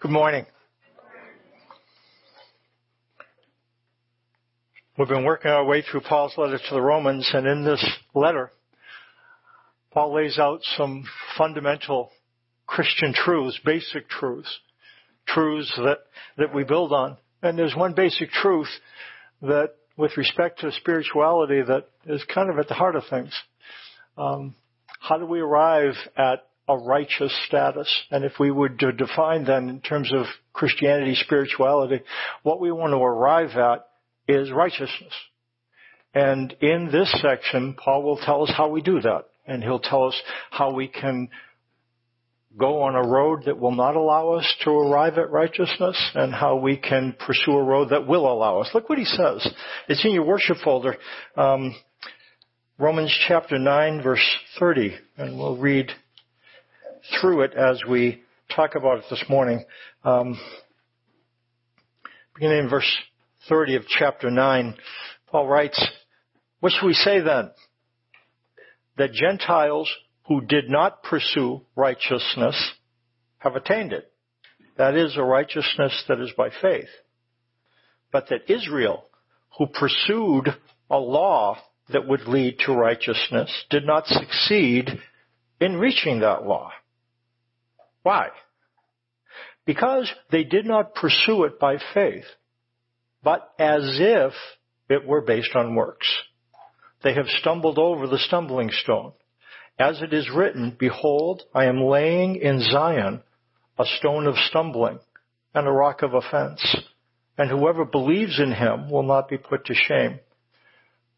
Good 0.00 0.12
morning. 0.12 0.46
We've 4.96 5.08
been 5.08 5.24
working 5.24 5.50
our 5.50 5.64
way 5.64 5.82
through 5.82 6.02
Paul's 6.02 6.34
letter 6.38 6.56
to 6.56 6.74
the 6.74 6.80
Romans, 6.80 7.28
and 7.34 7.48
in 7.48 7.64
this 7.64 7.84
letter, 8.14 8.52
Paul 9.90 10.14
lays 10.14 10.38
out 10.38 10.60
some 10.76 11.02
fundamental 11.36 12.12
Christian 12.64 13.12
truths, 13.12 13.58
basic 13.64 14.08
truths, 14.08 14.60
truths 15.26 15.72
that, 15.78 15.98
that 16.36 16.54
we 16.54 16.62
build 16.62 16.92
on. 16.92 17.16
And 17.42 17.58
there's 17.58 17.74
one 17.74 17.94
basic 17.94 18.30
truth 18.30 18.70
that, 19.42 19.70
with 19.96 20.16
respect 20.16 20.60
to 20.60 20.70
spirituality, 20.70 21.60
that 21.60 21.88
is 22.06 22.22
kind 22.32 22.50
of 22.50 22.60
at 22.60 22.68
the 22.68 22.74
heart 22.74 22.94
of 22.94 23.02
things. 23.10 23.36
Um, 24.16 24.54
how 25.00 25.18
do 25.18 25.26
we 25.26 25.40
arrive 25.40 25.94
at 26.16 26.47
a 26.68 26.76
righteous 26.76 27.32
status? 27.46 27.88
And 28.10 28.24
if 28.24 28.32
we 28.38 28.50
would 28.50 28.78
define 28.78 29.44
then 29.44 29.68
in 29.68 29.80
terms 29.80 30.12
of 30.12 30.26
Christianity, 30.52 31.14
spirituality, 31.14 32.02
what 32.42 32.60
we 32.60 32.70
want 32.70 32.92
to 32.92 32.98
arrive 32.98 33.56
at 33.56 33.86
is 34.28 34.50
righteousness. 34.50 35.12
And 36.14 36.54
in 36.60 36.90
this 36.90 37.14
section, 37.22 37.74
Paul 37.74 38.02
will 38.02 38.18
tell 38.18 38.42
us 38.42 38.52
how 38.56 38.68
we 38.68 38.82
do 38.82 39.00
that. 39.00 39.26
And 39.46 39.62
he'll 39.62 39.80
tell 39.80 40.04
us 40.04 40.20
how 40.50 40.72
we 40.72 40.88
can 40.88 41.28
go 42.56 42.82
on 42.82 42.94
a 42.94 43.06
road 43.06 43.44
that 43.46 43.58
will 43.58 43.74
not 43.74 43.94
allow 43.94 44.30
us 44.30 44.54
to 44.64 44.70
arrive 44.70 45.16
at 45.18 45.30
righteousness 45.30 45.96
and 46.14 46.34
how 46.34 46.56
we 46.56 46.76
can 46.76 47.14
pursue 47.24 47.52
a 47.52 47.62
road 47.62 47.90
that 47.90 48.06
will 48.06 48.30
allow 48.30 48.60
us. 48.60 48.70
Look 48.74 48.88
what 48.88 48.98
he 48.98 49.04
says. 49.04 49.48
It's 49.88 50.04
in 50.04 50.12
your 50.12 50.24
worship 50.24 50.56
folder. 50.64 50.96
Um, 51.36 51.74
Romans 52.78 53.16
chapter 53.26 53.58
9 53.58 54.02
verse 54.02 54.24
30 54.58 54.96
and 55.16 55.38
we'll 55.38 55.56
read 55.56 55.90
through 57.20 57.42
it 57.42 57.54
as 57.54 57.82
we 57.88 58.22
talk 58.54 58.74
about 58.74 58.98
it 58.98 59.04
this 59.10 59.24
morning. 59.28 59.64
Um, 60.04 60.38
beginning 62.34 62.60
in 62.60 62.68
verse 62.68 62.90
30 63.48 63.76
of 63.76 63.86
chapter 63.86 64.30
9, 64.30 64.74
Paul 65.28 65.48
writes, 65.48 65.82
What 66.60 66.72
should 66.72 66.86
we 66.86 66.94
say 66.94 67.20
then? 67.20 67.50
That 68.96 69.12
Gentiles 69.12 69.90
who 70.26 70.40
did 70.42 70.68
not 70.68 71.02
pursue 71.02 71.62
righteousness 71.74 72.72
have 73.38 73.56
attained 73.56 73.92
it. 73.92 74.10
That 74.76 74.94
is 74.94 75.16
a 75.16 75.22
righteousness 75.22 76.04
that 76.08 76.20
is 76.20 76.30
by 76.36 76.50
faith. 76.62 76.88
But 78.12 78.28
that 78.30 78.50
Israel, 78.50 79.04
who 79.58 79.66
pursued 79.66 80.48
a 80.90 80.98
law 80.98 81.58
that 81.90 82.06
would 82.06 82.26
lead 82.26 82.58
to 82.60 82.72
righteousness, 82.72 83.50
did 83.70 83.86
not 83.86 84.06
succeed 84.06 84.88
in 85.60 85.76
reaching 85.76 86.20
that 86.20 86.44
law. 86.44 86.70
Why? 88.08 88.28
Because 89.66 90.10
they 90.30 90.42
did 90.42 90.64
not 90.64 90.94
pursue 90.94 91.44
it 91.44 91.60
by 91.60 91.76
faith, 91.92 92.24
but 93.22 93.52
as 93.58 93.82
if 94.00 94.32
it 94.88 95.06
were 95.06 95.20
based 95.20 95.54
on 95.54 95.74
works. 95.74 96.08
They 97.04 97.12
have 97.12 97.26
stumbled 97.26 97.78
over 97.78 98.06
the 98.06 98.16
stumbling 98.16 98.70
stone. 98.70 99.12
As 99.78 100.00
it 100.00 100.14
is 100.14 100.30
written, 100.34 100.74
Behold, 100.78 101.42
I 101.54 101.66
am 101.66 101.82
laying 101.82 102.36
in 102.36 102.62
Zion 102.62 103.22
a 103.78 103.84
stone 103.98 104.26
of 104.26 104.36
stumbling 104.48 105.00
and 105.54 105.66
a 105.66 105.70
rock 105.70 106.00
of 106.00 106.14
offense, 106.14 106.64
and 107.36 107.50
whoever 107.50 107.84
believes 107.84 108.40
in 108.40 108.52
him 108.52 108.90
will 108.90 109.02
not 109.02 109.28
be 109.28 109.36
put 109.36 109.66
to 109.66 109.74
shame. 109.74 110.18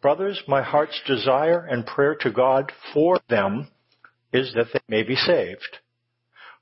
Brothers, 0.02 0.42
my 0.48 0.62
heart's 0.62 1.00
desire 1.06 1.64
and 1.64 1.86
prayer 1.86 2.16
to 2.22 2.32
God 2.32 2.72
for 2.92 3.20
them 3.28 3.68
is 4.32 4.52
that 4.54 4.72
they 4.72 4.80
may 4.88 5.04
be 5.04 5.14
saved. 5.14 5.78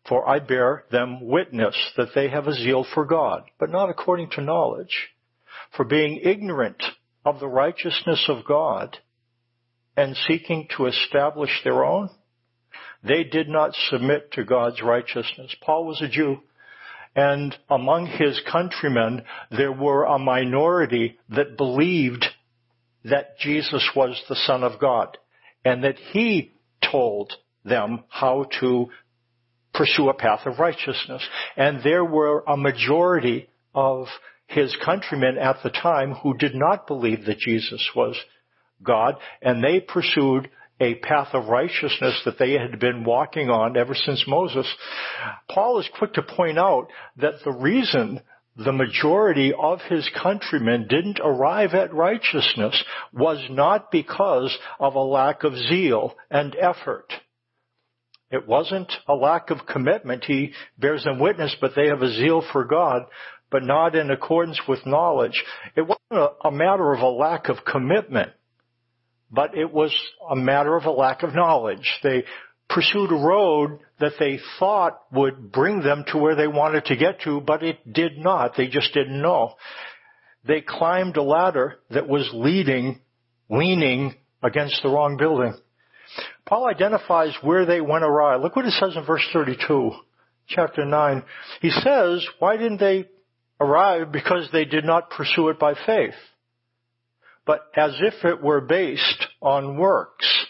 For 0.08 0.28
I 0.28 0.38
bear 0.38 0.84
them 0.90 1.28
witness 1.28 1.76
that 1.96 2.14
they 2.14 2.28
have 2.28 2.46
a 2.46 2.54
zeal 2.54 2.86
for 2.94 3.04
God, 3.04 3.42
but 3.58 3.70
not 3.70 3.90
according 3.90 4.30
to 4.30 4.40
knowledge. 4.40 5.10
For 5.76 5.84
being 5.84 6.20
ignorant 6.22 6.82
of 7.24 7.40
the 7.40 7.48
righteousness 7.48 8.24
of 8.28 8.46
God 8.46 8.97
and 9.97 10.16
seeking 10.16 10.68
to 10.76 10.86
establish 10.86 11.50
their 11.62 11.84
own, 11.84 12.08
they 13.02 13.24
did 13.24 13.48
not 13.48 13.74
submit 13.91 14.32
to 14.32 14.44
God's 14.44 14.82
righteousness. 14.82 15.54
Paul 15.60 15.86
was 15.86 16.00
a 16.00 16.08
Jew, 16.08 16.38
and 17.14 17.54
among 17.68 18.06
his 18.06 18.41
countrymen 18.50 19.22
there 19.50 19.72
were 19.72 20.04
a 20.04 20.18
minority 20.18 21.18
that 21.28 21.56
believed 21.56 22.24
that 23.04 23.38
Jesus 23.38 23.88
was 23.94 24.20
the 24.28 24.36
Son 24.36 24.64
of 24.64 24.80
God, 24.80 25.16
and 25.64 25.84
that 25.84 25.98
he 26.12 26.52
told 26.91 27.32
them 27.64 28.04
how 28.08 28.47
to 28.60 28.88
pursue 29.78 30.11
a 30.11 30.15
path 30.15 30.41
of 30.44 30.59
righteousness. 30.59 31.27
And 31.56 31.83
there 31.83 32.05
were 32.05 32.43
a 32.47 32.56
majority 32.56 33.49
of 33.75 34.06
his 34.49 34.77
countrymen 34.84 35.39
at 35.39 35.59
the 35.62 35.71
time 35.71 36.12
who 36.15 36.37
did 36.37 36.55
not 36.55 36.87
believe 36.87 37.25
that 37.27 37.39
Jesus 37.39 37.89
was 37.94 38.16
God, 38.83 39.15
and 39.41 39.62
they 39.62 39.81
pursued 39.81 40.50
a 40.81 40.94
path 40.97 41.28
of 41.33 41.49
righteousness 41.49 42.21
that 42.25 42.39
they 42.39 42.53
had 42.53 42.78
been 42.78 43.05
walking 43.05 43.50
on 43.50 43.77
ever 43.77 43.94
since 43.94 44.25
Moses. 44.28 44.66
Paul 45.50 45.81
is 45.81 45.89
quick 45.99 46.12
to 46.15 46.22
point 46.22 46.59
out 46.59 46.89
that 47.16 47.34
the 47.45 47.53
reason 47.53 48.21
the 48.56 48.72
majority 48.72 49.53
of 49.56 49.81
his 49.89 50.09
countrymen 50.21 50.87
didn't 50.89 51.21
arrive 51.22 51.75
at 51.75 51.95
righteousness 51.95 52.83
was 53.12 53.45
not 53.50 53.91
because 53.91 54.56
of 54.81 54.95
a 54.95 55.00
lack 55.00 55.45
of 55.45 55.56
zeal 55.56 56.15
and 56.31 56.56
effort. 56.60 57.12
It 58.31 58.47
wasn't 58.47 58.93
a 59.06 59.15
lack 59.15 59.50
of 59.50 59.66
commitment. 59.66 60.25
He 60.25 60.53
bears 60.78 61.05
them 61.05 61.19
witness, 61.19 61.56
but 61.61 61.72
they 61.75 61.87
have 61.87 62.03
a 62.03 62.12
zeal 62.12 62.44
for 62.53 62.65
God, 62.65 63.03
but 63.50 63.62
not 63.62 63.94
in 63.94 64.11
accordance 64.11 64.61
with 64.69 64.84
knowledge. 64.84 65.43
It 65.77 65.83
wasn't 65.83 66.37
a, 66.44 66.50
matter 66.50 66.93
of 66.93 67.00
a 67.00 67.09
lack 67.09 67.49
of 67.49 67.65
commitment, 67.65 68.31
but 69.31 69.56
it 69.56 69.72
was 69.72 69.94
a 70.31 70.37
matter 70.37 70.77
of 70.77 70.84
a 70.84 70.91
lack 70.91 71.22
of 71.22 71.34
knowledge. 71.34 71.91
They 72.03 72.25
pursued 72.69 73.11
a 73.11 73.15
road 73.15 73.81
that 73.99 74.12
they 74.19 74.39
thought 74.59 75.00
would 75.10 75.50
bring 75.50 75.81
them 75.81 76.05
to 76.09 76.19
where 76.19 76.37
they 76.37 76.47
wanted 76.47 76.84
to 76.87 76.97
get 76.97 77.22
to, 77.22 77.41
but 77.41 77.62
it 77.62 77.91
did 77.91 78.19
not. 78.19 78.56
They 78.56 78.69
just 78.69 78.93
didn't 78.93 79.22
know. 79.22 79.55
They 80.47 80.60
climbed 80.60 81.16
a 81.16 81.22
ladder 81.22 81.78
that 81.91 82.09
was 82.09 82.28
leading, 82.34 83.00
leaning 83.49 84.15
against 84.43 84.83
the 84.83 84.91
wrong 84.91 85.16
building. 85.16 85.55
Paul 86.46 86.69
identifies 86.69 87.34
where 87.42 87.66
they 87.66 87.80
went 87.80 88.04
awry. 88.04 88.36
Look 88.36 88.56
what 88.56 88.64
it 88.64 88.72
says 88.72 88.96
in 88.96 89.04
verse 89.04 89.26
32, 89.32 89.92
chapter 90.48 90.84
9. 90.84 91.22
He 91.60 91.70
says, 91.70 92.26
why 92.38 92.56
didn't 92.56 92.80
they 92.80 93.08
arrive? 93.60 94.12
Because 94.12 94.48
they 94.52 94.64
did 94.64 94.84
not 94.84 95.10
pursue 95.10 95.48
it 95.48 95.58
by 95.58 95.74
faith, 95.86 96.14
but 97.47 97.60
as 97.76 97.92
if 98.00 98.24
it 98.24 98.42
were 98.42 98.60
based 98.60 99.26
on 99.42 99.78
works. 99.78 100.47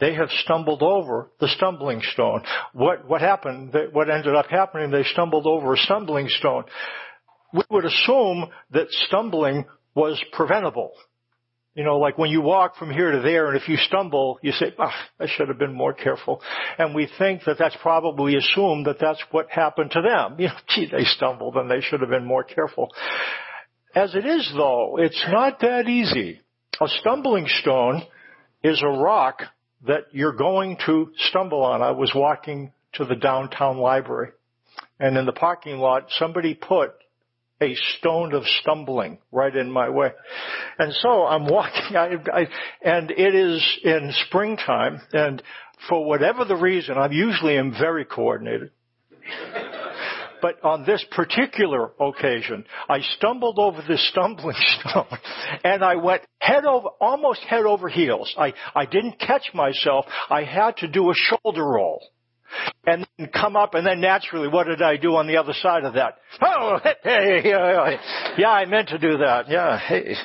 They 0.00 0.14
have 0.14 0.28
stumbled 0.42 0.82
over 0.82 1.30
the 1.38 1.48
stumbling 1.48 2.02
stone. 2.12 2.42
What, 2.72 3.08
what 3.08 3.20
happened, 3.20 3.74
what 3.92 4.10
ended 4.10 4.34
up 4.34 4.46
happening, 4.50 4.90
they 4.90 5.04
stumbled 5.04 5.46
over 5.46 5.74
a 5.74 5.78
stumbling 5.78 6.28
stone. 6.28 6.64
We 7.52 7.62
would 7.70 7.84
assume 7.84 8.46
that 8.72 8.90
stumbling 9.06 9.66
was 9.94 10.22
preventable. 10.32 10.92
You 11.74 11.82
know, 11.82 11.98
like 11.98 12.16
when 12.16 12.30
you 12.30 12.40
walk 12.40 12.76
from 12.76 12.92
here 12.92 13.10
to 13.10 13.20
there 13.20 13.48
and 13.48 13.60
if 13.60 13.68
you 13.68 13.76
stumble, 13.76 14.38
you 14.42 14.52
say, 14.52 14.72
ah, 14.78 14.94
I 15.18 15.26
should 15.26 15.48
have 15.48 15.58
been 15.58 15.74
more 15.74 15.92
careful. 15.92 16.40
And 16.78 16.94
we 16.94 17.10
think 17.18 17.42
that 17.46 17.58
that's 17.58 17.76
probably 17.82 18.36
assumed 18.36 18.86
that 18.86 18.98
that's 19.00 19.22
what 19.32 19.50
happened 19.50 19.90
to 19.92 20.02
them. 20.02 20.36
You 20.38 20.48
know, 20.48 20.54
gee, 20.68 20.88
they 20.90 21.04
stumbled 21.04 21.56
and 21.56 21.70
they 21.70 21.80
should 21.80 22.00
have 22.00 22.10
been 22.10 22.26
more 22.26 22.44
careful. 22.44 22.92
As 23.94 24.14
it 24.14 24.24
is 24.24 24.52
though, 24.56 24.98
it's 24.98 25.24
not 25.30 25.60
that 25.60 25.88
easy. 25.88 26.40
A 26.80 26.88
stumbling 26.88 27.46
stone 27.48 28.02
is 28.62 28.82
a 28.82 28.88
rock 28.88 29.42
that 29.86 30.04
you're 30.12 30.32
going 30.32 30.78
to 30.86 31.12
stumble 31.16 31.62
on. 31.62 31.82
I 31.82 31.90
was 31.90 32.12
walking 32.14 32.72
to 32.94 33.04
the 33.04 33.16
downtown 33.16 33.78
library 33.78 34.30
and 35.00 35.16
in 35.16 35.26
the 35.26 35.32
parking 35.32 35.78
lot, 35.78 36.06
somebody 36.18 36.54
put 36.54 36.92
a 37.60 37.74
stone 37.98 38.34
of 38.34 38.44
stumbling 38.60 39.18
right 39.30 39.54
in 39.54 39.70
my 39.70 39.88
way. 39.88 40.10
And 40.78 40.92
so 40.94 41.24
I'm 41.24 41.46
walking, 41.46 41.96
I, 41.96 42.16
I, 42.32 42.48
and 42.82 43.10
it 43.10 43.34
is 43.34 43.78
in 43.84 44.12
springtime, 44.26 45.00
and 45.12 45.42
for 45.88 46.04
whatever 46.04 46.44
the 46.44 46.56
reason, 46.56 46.96
I 46.98 47.08
usually 47.10 47.56
am 47.56 47.72
very 47.72 48.04
coordinated. 48.04 48.70
but 50.42 50.62
on 50.64 50.84
this 50.84 51.04
particular 51.10 51.90
occasion, 52.00 52.64
I 52.88 53.00
stumbled 53.16 53.58
over 53.58 53.82
this 53.86 54.06
stumbling 54.10 54.56
stone 54.80 55.18
and 55.62 55.84
I 55.84 55.96
went 55.96 56.22
head 56.40 56.64
over, 56.64 56.88
almost 57.00 57.40
head 57.40 57.64
over 57.64 57.88
heels. 57.88 58.34
I, 58.38 58.52
I 58.74 58.86
didn't 58.86 59.18
catch 59.18 59.50
myself. 59.54 60.06
I 60.28 60.44
had 60.44 60.76
to 60.78 60.88
do 60.88 61.10
a 61.10 61.14
shoulder 61.14 61.64
roll 61.64 62.02
and 62.86 63.06
come 63.32 63.56
up 63.56 63.74
and 63.74 63.86
then 63.86 64.00
naturally 64.00 64.48
what 64.48 64.66
did 64.66 64.82
I 64.82 64.96
do 64.96 65.16
on 65.16 65.26
the 65.26 65.36
other 65.36 65.52
side 65.54 65.84
of 65.84 65.94
that? 65.94 66.18
Oh, 66.42 66.78
hey, 66.82 67.40
hey, 67.42 67.98
yeah, 68.38 68.50
I 68.50 68.64
meant 68.66 68.88
to 68.88 68.98
do 68.98 69.18
that. 69.18 69.48
Yeah, 69.48 69.78
hey. 69.78 70.16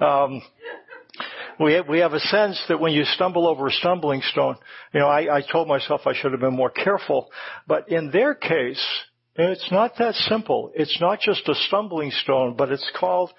Um, 0.00 0.42
we 1.58 1.74
have, 1.74 1.88
we 1.88 1.98
have 1.98 2.14
a 2.14 2.20
sense 2.20 2.58
that 2.68 2.80
when 2.80 2.92
you 2.92 3.04
stumble 3.04 3.46
over 3.46 3.66
a 3.66 3.70
stumbling 3.70 4.22
stone, 4.32 4.56
you 4.94 5.00
know, 5.00 5.08
I, 5.08 5.38
I 5.38 5.42
told 5.42 5.68
myself 5.68 6.02
I 6.06 6.14
should 6.14 6.32
have 6.32 6.40
been 6.40 6.56
more 6.56 6.70
careful, 6.70 7.30
but 7.66 7.90
in 7.90 8.10
their 8.10 8.34
case, 8.34 8.82
It's 9.36 9.70
not 9.70 9.92
that 9.98 10.14
simple. 10.14 10.70
It's 10.74 10.98
not 11.00 11.20
just 11.20 11.48
a 11.48 11.54
stumbling 11.54 12.10
stone, 12.10 12.56
but 12.56 12.70
it's 12.70 12.90
called 12.98 13.30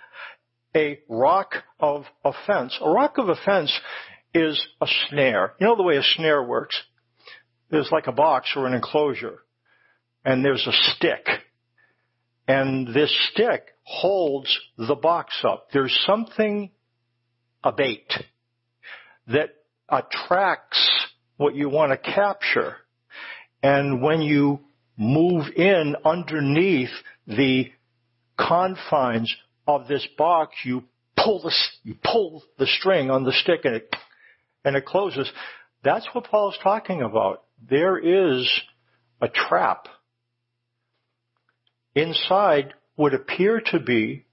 a 0.75 0.99
rock 1.09 1.55
of 1.79 2.05
offense. 2.23 2.77
A 2.81 2.89
rock 2.89 3.17
of 3.17 3.29
offense 3.29 3.71
is 4.33 4.59
a 4.79 4.87
snare. 5.09 5.53
You 5.59 5.67
know 5.67 5.75
the 5.75 5.83
way 5.83 5.97
a 5.97 6.03
snare 6.15 6.43
works? 6.43 6.81
There's 7.71 7.89
like 7.91 8.07
a 8.07 8.11
box 8.11 8.51
or 8.55 8.67
an 8.67 8.73
enclosure, 8.73 9.39
and 10.25 10.43
there's 10.43 10.67
a 10.67 10.93
stick. 10.93 11.25
And 12.47 12.93
this 12.93 13.15
stick 13.31 13.67
holds 13.83 14.59
the 14.77 14.95
box 14.95 15.41
up. 15.47 15.69
There's 15.71 15.97
something, 16.05 16.69
a 17.63 17.71
bait, 17.71 18.11
that 19.27 19.55
attracts 19.87 21.07
what 21.37 21.55
you 21.55 21.69
want 21.69 21.91
to 21.91 21.97
capture. 21.97 22.75
And 23.63 24.01
when 24.01 24.21
you 24.21 24.59
move 24.97 25.45
in 25.55 25.95
underneath 26.03 26.91
the 27.25 27.71
confines 28.37 29.33
of 29.65 29.87
this 29.87 30.05
box, 30.17 30.55
you 30.65 30.83
pull 31.15 31.41
the, 31.41 31.53
you 31.83 31.95
pull 32.03 32.43
the 32.57 32.67
string 32.67 33.09
on 33.09 33.23
the 33.23 33.31
stick 33.31 33.61
and 33.63 33.75
it, 33.75 33.95
and 34.65 34.75
it 34.75 34.85
closes. 34.85 35.31
That's 35.83 36.07
what 36.13 36.25
Paul's 36.25 36.57
talking 36.61 37.01
about. 37.01 37.43
There 37.69 37.97
is 37.97 38.49
a 39.21 39.27
trap. 39.27 39.87
Inside 41.95 42.73
would 42.97 43.13
appear 43.13 43.61
to 43.71 43.79
be 43.79 44.25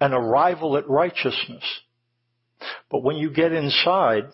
an 0.00 0.12
arrival 0.12 0.76
at 0.76 0.88
righteousness. 0.88 1.64
But 2.90 3.02
when 3.02 3.16
you 3.16 3.30
get 3.30 3.52
inside, 3.52 4.24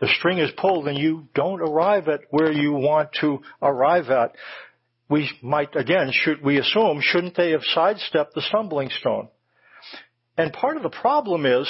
the 0.00 0.08
string 0.18 0.38
is 0.38 0.50
pulled 0.56 0.86
and 0.86 0.96
you 0.96 1.28
don't 1.34 1.60
arrive 1.60 2.08
at 2.08 2.20
where 2.30 2.52
you 2.52 2.72
want 2.72 3.10
to 3.20 3.40
arrive 3.60 4.10
at. 4.10 4.32
We 5.08 5.30
might, 5.42 5.74
again, 5.74 6.10
should 6.12 6.42
we 6.42 6.58
assume, 6.58 7.00
shouldn't 7.00 7.36
they 7.36 7.52
have 7.52 7.62
sidestepped 7.74 8.34
the 8.34 8.42
stumbling 8.42 8.90
stone? 8.90 9.28
And 10.36 10.52
part 10.52 10.76
of 10.76 10.82
the 10.82 10.90
problem 10.90 11.46
is 11.46 11.68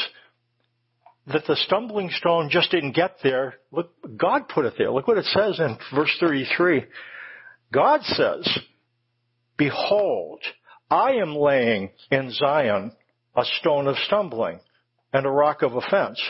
that 1.32 1.46
the 1.46 1.56
stumbling 1.66 2.10
stone 2.10 2.48
just 2.50 2.70
didn't 2.70 2.92
get 2.92 3.16
there. 3.22 3.54
Look, 3.70 3.90
God 4.16 4.48
put 4.48 4.64
it 4.64 4.74
there. 4.78 4.90
Look 4.90 5.06
what 5.06 5.18
it 5.18 5.26
says 5.26 5.60
in 5.60 5.76
verse 5.94 6.14
33. 6.20 6.84
God 7.72 8.00
says, 8.02 8.58
Behold, 9.56 10.40
I 10.90 11.12
am 11.12 11.36
laying 11.36 11.90
in 12.10 12.32
Zion 12.32 12.92
a 13.36 13.44
stone 13.60 13.86
of 13.86 13.96
stumbling 14.06 14.60
and 15.12 15.26
a 15.26 15.30
rock 15.30 15.62
of 15.62 15.74
offense 15.74 16.20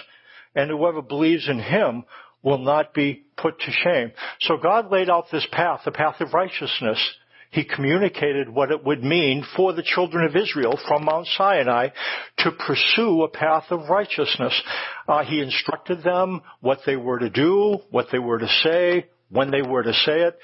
and 0.55 0.71
whoever 0.71 1.03
believes 1.03 1.49
in 1.49 1.61
him 1.61 2.05
will 2.43 2.59
not 2.59 2.95
be 2.95 3.25
put 3.37 3.59
to 3.61 3.71
shame. 3.71 4.13
So 4.41 4.57
God 4.57 4.91
laid 4.91 5.11
out 5.11 5.27
this 5.31 5.47
path, 5.53 5.83
the 5.85 5.93
path 5.93 6.21
of 6.21 6.35
righteousness. 6.35 6.99
He 7.51 7.65
communicated 7.65 8.49
what 8.49 8.71
it 8.71 8.85
would 8.85 9.03
mean 9.03 9.45
for 9.57 9.73
the 9.73 9.83
children 9.83 10.27
of 10.27 10.37
Israel 10.37 10.79
from 10.87 11.05
Mount 11.05 11.27
Sinai 11.27 11.89
to 12.39 12.51
pursue 12.53 13.23
a 13.23 13.29
path 13.29 13.65
of 13.71 13.89
righteousness. 13.89 14.61
Uh, 15.07 15.25
he 15.25 15.41
instructed 15.41 16.03
them 16.03 16.43
what 16.61 16.81
they 16.85 16.97
were 16.97 17.19
to 17.19 17.31
do, 17.31 17.79
what 17.91 18.09
they 18.13 18.19
were 18.19 18.39
to 18.39 18.49
say, 18.63 19.07
when 19.31 19.51
they 19.51 19.63
were 19.63 19.83
to 19.83 19.93
say 19.93 20.23
it, 20.23 20.39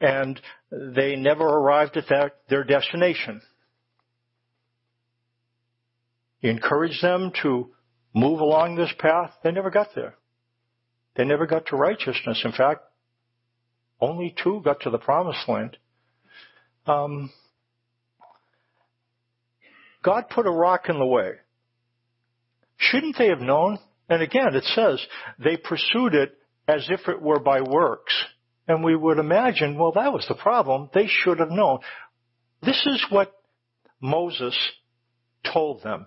and 0.00 0.40
they 0.70 1.16
never 1.16 1.44
arrived 1.44 1.96
at 1.96 2.08
that, 2.08 2.32
their 2.48 2.64
destination. 2.64 3.42
He 6.38 6.48
encouraged 6.48 7.02
them 7.02 7.32
to 7.42 7.72
move 8.14 8.40
along 8.40 8.76
this 8.76 8.92
path, 8.98 9.32
they 9.42 9.52
never 9.52 9.70
got 9.70 9.88
there. 9.94 10.14
They 11.16 11.24
never 11.24 11.46
got 11.46 11.66
to 11.66 11.76
righteousness. 11.76 12.42
In 12.44 12.52
fact, 12.52 12.82
only 14.00 14.34
two 14.42 14.62
got 14.64 14.80
to 14.80 14.90
the 14.90 14.98
promised 14.98 15.48
land. 15.48 15.76
Um, 16.88 17.30
God 20.02 20.24
put 20.30 20.46
a 20.46 20.50
rock 20.50 20.88
in 20.88 20.98
the 20.98 21.06
way. 21.06 21.32
Shouldn't 22.78 23.16
they 23.18 23.28
have 23.28 23.40
known? 23.40 23.78
And 24.08 24.22
again, 24.22 24.54
it 24.54 24.64
says 24.64 25.04
they 25.38 25.56
pursued 25.56 26.14
it 26.14 26.36
as 26.66 26.86
if 26.88 27.08
it 27.08 27.20
were 27.20 27.40
by 27.40 27.60
works. 27.60 28.14
And 28.66 28.82
we 28.82 28.96
would 28.96 29.18
imagine, 29.18 29.78
well, 29.78 29.92
that 29.92 30.12
was 30.12 30.26
the 30.28 30.34
problem. 30.34 30.90
They 30.94 31.08
should 31.08 31.40
have 31.40 31.50
known. 31.50 31.80
This 32.62 32.86
is 32.86 33.04
what 33.10 33.32
Moses 34.00 34.56
told 35.52 35.82
them. 35.82 36.06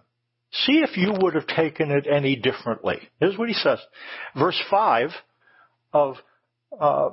See 0.51 0.83
if 0.83 0.97
you 0.97 1.13
would 1.21 1.35
have 1.35 1.47
taken 1.47 1.91
it 1.91 2.07
any 2.11 2.35
differently. 2.35 2.97
Here's 3.19 3.37
what 3.37 3.49
he 3.49 3.55
says. 3.55 3.79
Verse 4.37 4.61
5 4.69 5.09
of 5.93 6.15
uh, 6.79 7.09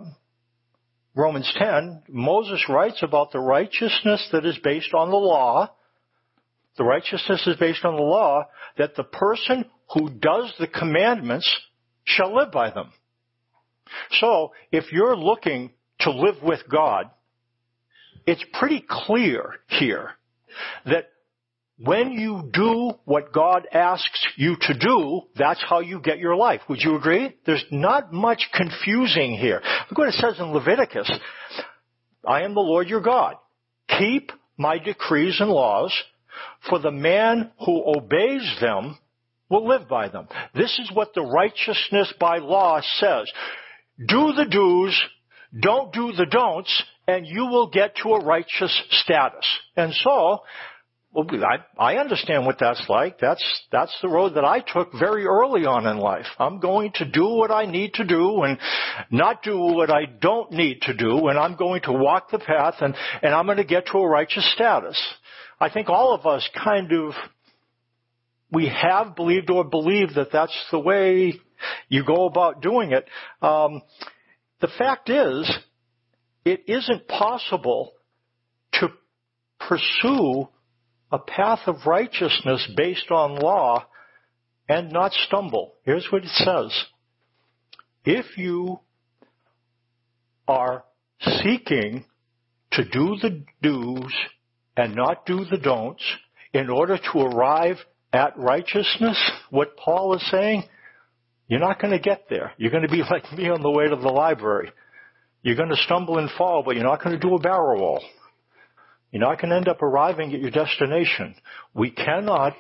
Romans 1.19 1.53
10, 1.59 2.05
Moses 2.11 2.65
writes 2.69 3.03
about 3.03 3.33
the 3.33 3.41
righteousness 3.41 4.29
that 4.31 4.47
is 4.47 4.57
based 4.63 4.95
on 4.95 5.11
the 5.11 5.17
law. 5.17 5.69
The 6.77 6.85
righteousness 6.85 7.45
is 7.45 7.57
based 7.57 7.85
on 7.85 7.97
the 7.97 8.03
law 8.03 8.45
that 8.77 8.95
the 8.95 9.03
person 9.03 9.65
who 9.95 10.11
does 10.11 10.55
the 10.61 10.69
commandments 10.69 11.53
shall 12.05 12.37
live 12.37 12.53
by 12.53 12.71
them. 12.71 12.93
So, 14.21 14.53
if 14.71 14.93
you're 14.93 15.17
looking 15.17 15.73
to 16.03 16.13
live 16.13 16.37
with 16.41 16.61
God, 16.71 17.11
it's 18.25 18.45
pretty 18.53 18.85
clear 18.89 19.55
here 19.67 20.13
that 20.87 21.09
when 21.81 22.13
you 22.13 22.51
do 22.53 22.93
what 23.05 23.33
God 23.33 23.69
asks 23.73 24.27
you 24.37 24.57
to 24.63 24.75
do, 24.75 25.23
that's 25.37 25.63
how 25.69 25.81
you 25.81 26.01
get 26.01 26.19
your 26.19 26.35
life. 26.35 26.61
Would 26.69 26.81
you 26.83 26.97
agree? 26.97 27.37
There's 27.47 27.65
not 27.71 28.13
much 28.13 28.49
confusing 28.53 29.37
here. 29.37 29.63
Look 29.89 29.99
what 29.99 30.09
it 30.09 30.15
says 30.15 30.41
in 30.41 30.53
Leviticus. 30.53 31.11
I 32.27 32.43
am 32.43 32.55
the 32.55 32.61
Lord 32.61 32.89
your 32.89 33.01
God. 33.01 33.37
Keep 33.97 34.33
my 34.57 34.79
decrees 34.79 35.37
and 35.41 35.51
laws, 35.51 35.95
for 36.69 36.81
the 36.81 36.91
man 36.91 37.53
who 37.65 37.95
obeys 37.97 38.57
them 38.61 38.99
will 39.49 39.67
live 39.67 39.89
by 39.89 40.09
them. 40.09 40.27
This 40.55 40.79
is 40.81 40.91
what 40.93 41.15
the 41.15 41.23
righteousness 41.23 42.13
by 42.19 42.39
law 42.39 42.81
says. 42.99 43.31
Do 43.99 44.33
the 44.33 44.47
do's, 44.51 45.01
don't 45.59 45.93
do 45.93 46.13
the 46.13 46.27
don'ts, 46.27 46.83
and 47.07 47.27
you 47.27 47.47
will 47.47 47.71
get 47.71 47.97
to 48.03 48.11
a 48.11 48.25
righteous 48.25 48.83
status. 48.91 49.47
And 49.77 49.95
so, 49.95 50.41
well, 51.13 51.27
I, 51.43 51.95
I 51.95 51.97
understand 51.97 52.45
what 52.45 52.59
that's 52.61 52.85
like. 52.89 53.19
That's, 53.19 53.43
that's 53.73 53.97
the 54.03 54.09
road 54.09 54.35
that 54.35 54.45
I 54.45 54.61
took 54.61 54.93
very 54.93 55.25
early 55.25 55.65
on 55.65 55.87
in 55.87 55.97
life. 55.97 56.27
I'm 56.39 56.61
going 56.61 56.93
to 56.97 57.07
do 57.07 57.25
what 57.25 57.51
I 57.51 57.65
need 57.65 57.95
to 57.95 58.05
do 58.05 58.43
and 58.43 58.59
not 59.11 59.43
do 59.43 59.59
what 59.59 59.91
I 59.91 60.05
don't 60.05 60.53
need 60.53 60.83
to 60.83 60.95
do 60.95 61.29
and 61.29 61.39
I'm 61.39 61.57
going 61.57 61.83
to 61.83 61.93
walk 61.93 62.31
the 62.31 62.39
path 62.39 62.77
and, 62.81 62.95
and 63.23 63.35
I'm 63.35 63.47
going 63.47 63.57
to 63.57 63.65
get 63.65 63.87
to 63.87 63.99
a 63.99 64.09
righteous 64.09 64.51
status. 64.55 65.01
I 65.59 65.71
think 65.71 65.89
all 65.89 66.15
of 66.15 66.27
us 66.27 66.49
kind 66.63 66.93
of, 66.93 67.15
we 68.53 68.69
have 68.69 69.17
believed 69.17 69.51
or 69.51 69.65
believe 69.65 70.15
that 70.15 70.31
that's 70.31 70.57
the 70.71 70.79
way 70.79 71.41
you 71.89 72.05
go 72.05 72.27
about 72.27 72.61
doing 72.61 72.93
it. 72.93 73.07
Um, 73.43 73.83
the 74.61 74.69
fact 74.79 75.09
is, 75.09 75.51
it 76.45 76.65
isn't 76.67 77.09
possible 77.09 77.93
to 78.75 78.89
pursue 79.59 80.49
a 81.11 81.19
path 81.19 81.61
of 81.67 81.87
righteousness 81.87 82.69
based 82.77 83.11
on 83.11 83.37
law 83.37 83.87
and 84.69 84.93
not 84.93 85.13
stumble. 85.13 85.75
Here's 85.85 86.07
what 86.11 86.25
it 86.25 86.31
says. 86.31 86.85
If 88.05 88.37
you 88.37 88.81
are 90.47 90.85
seeking 91.21 92.05
to 92.73 92.85
do 92.85 93.17
the 93.21 93.45
do's 93.63 94.15
and 94.77 94.95
not 94.95 95.27
do 95.27 95.45
the 95.45 95.59
don'ts 95.59 96.05
in 96.53 96.71
order 96.71 96.99
to 96.99 97.19
arrive 97.21 97.77
at 98.13 98.39
righteousness, 98.39 99.19
what 99.51 99.77
Paul 99.77 100.15
is 100.15 100.31
saying, 100.31 100.65
you're 101.49 101.61
not 101.61 101.81
going 101.81 101.93
to 101.93 101.99
get 101.99 102.27
there. 102.29 102.53
You're 102.59 102.71
going 102.71 102.87
to 102.87 102.89
be 102.89 103.03
like 103.11 103.33
me 103.33 103.49
on 103.49 103.63
the 103.63 103.71
way 103.71 103.89
to 103.89 103.97
the 103.97 104.09
library. 104.09 104.71
You're 105.43 105.57
going 105.57 105.71
to 105.71 105.77
stumble 105.77 106.19
and 106.19 106.31
fall, 106.37 106.63
but 106.65 106.75
you're 106.75 106.85
not 106.85 107.03
going 107.03 107.19
to 107.19 107.27
do 107.27 107.35
a 107.35 107.41
barrel 107.41 107.81
roll. 107.81 108.03
You're 109.11 109.21
not 109.21 109.41
going 109.41 109.51
to 109.51 109.57
end 109.57 109.69
up 109.69 109.83
arriving 109.83 110.35
at 110.35 110.41
your 110.41 110.51
destination. 110.51 111.35
We 111.75 111.91
cannot 111.91 112.55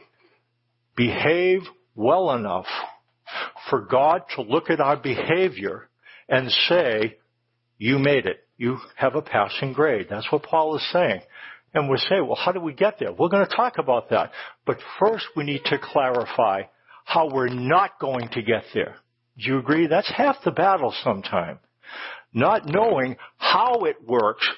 behave 0.97 1.61
well 1.95 2.33
enough 2.33 2.67
for 3.69 3.83
God 3.83 4.23
to 4.37 4.43
look 4.43 4.71
at 4.71 4.81
our 4.81 4.97
behavior 4.97 5.89
and 6.29 6.51
say, 6.69 7.19
you 7.77 7.99
made 7.99 8.27
it. 8.27 8.47
You 8.57 8.79
have 8.97 9.15
a 9.15 9.23
passing 9.23 9.73
grade. 9.73 10.07
That's 10.11 10.31
what 10.33 10.43
Paul 10.43 10.77
is 10.77 10.93
saying. 10.93 11.21
And 11.75 11.89
we 11.89 11.99
say, 11.99 12.21
well, 12.21 12.35
how 12.35 12.53
do 12.53 12.61
we 12.61 12.73
get 12.73 12.99
there? 12.99 13.13
We're 13.13 13.29
going 13.29 13.47
to 13.47 13.57
talk 13.57 13.79
about 13.79 14.11
that. 14.11 14.33
But 14.67 14.79
first 14.99 15.27
we 15.37 15.45
need 15.45 15.65
to 15.67 15.79
clarify 15.79 16.63
how 17.05 17.31
we're 17.31 17.49
not 17.49 18.01
going 18.01 18.29
to 18.33 18.43
get 18.43 18.65
there. 18.75 18.97
Do 19.39 19.45
you 19.51 19.59
agree? 19.59 19.87
That's 19.87 20.11
half 20.15 20.37
the 20.45 20.51
battle 20.51 20.95
sometime. 21.05 21.59
Not 22.33 22.67
knowing 22.67 23.17
how 23.37 23.85
it 23.85 23.97
works 24.07 24.49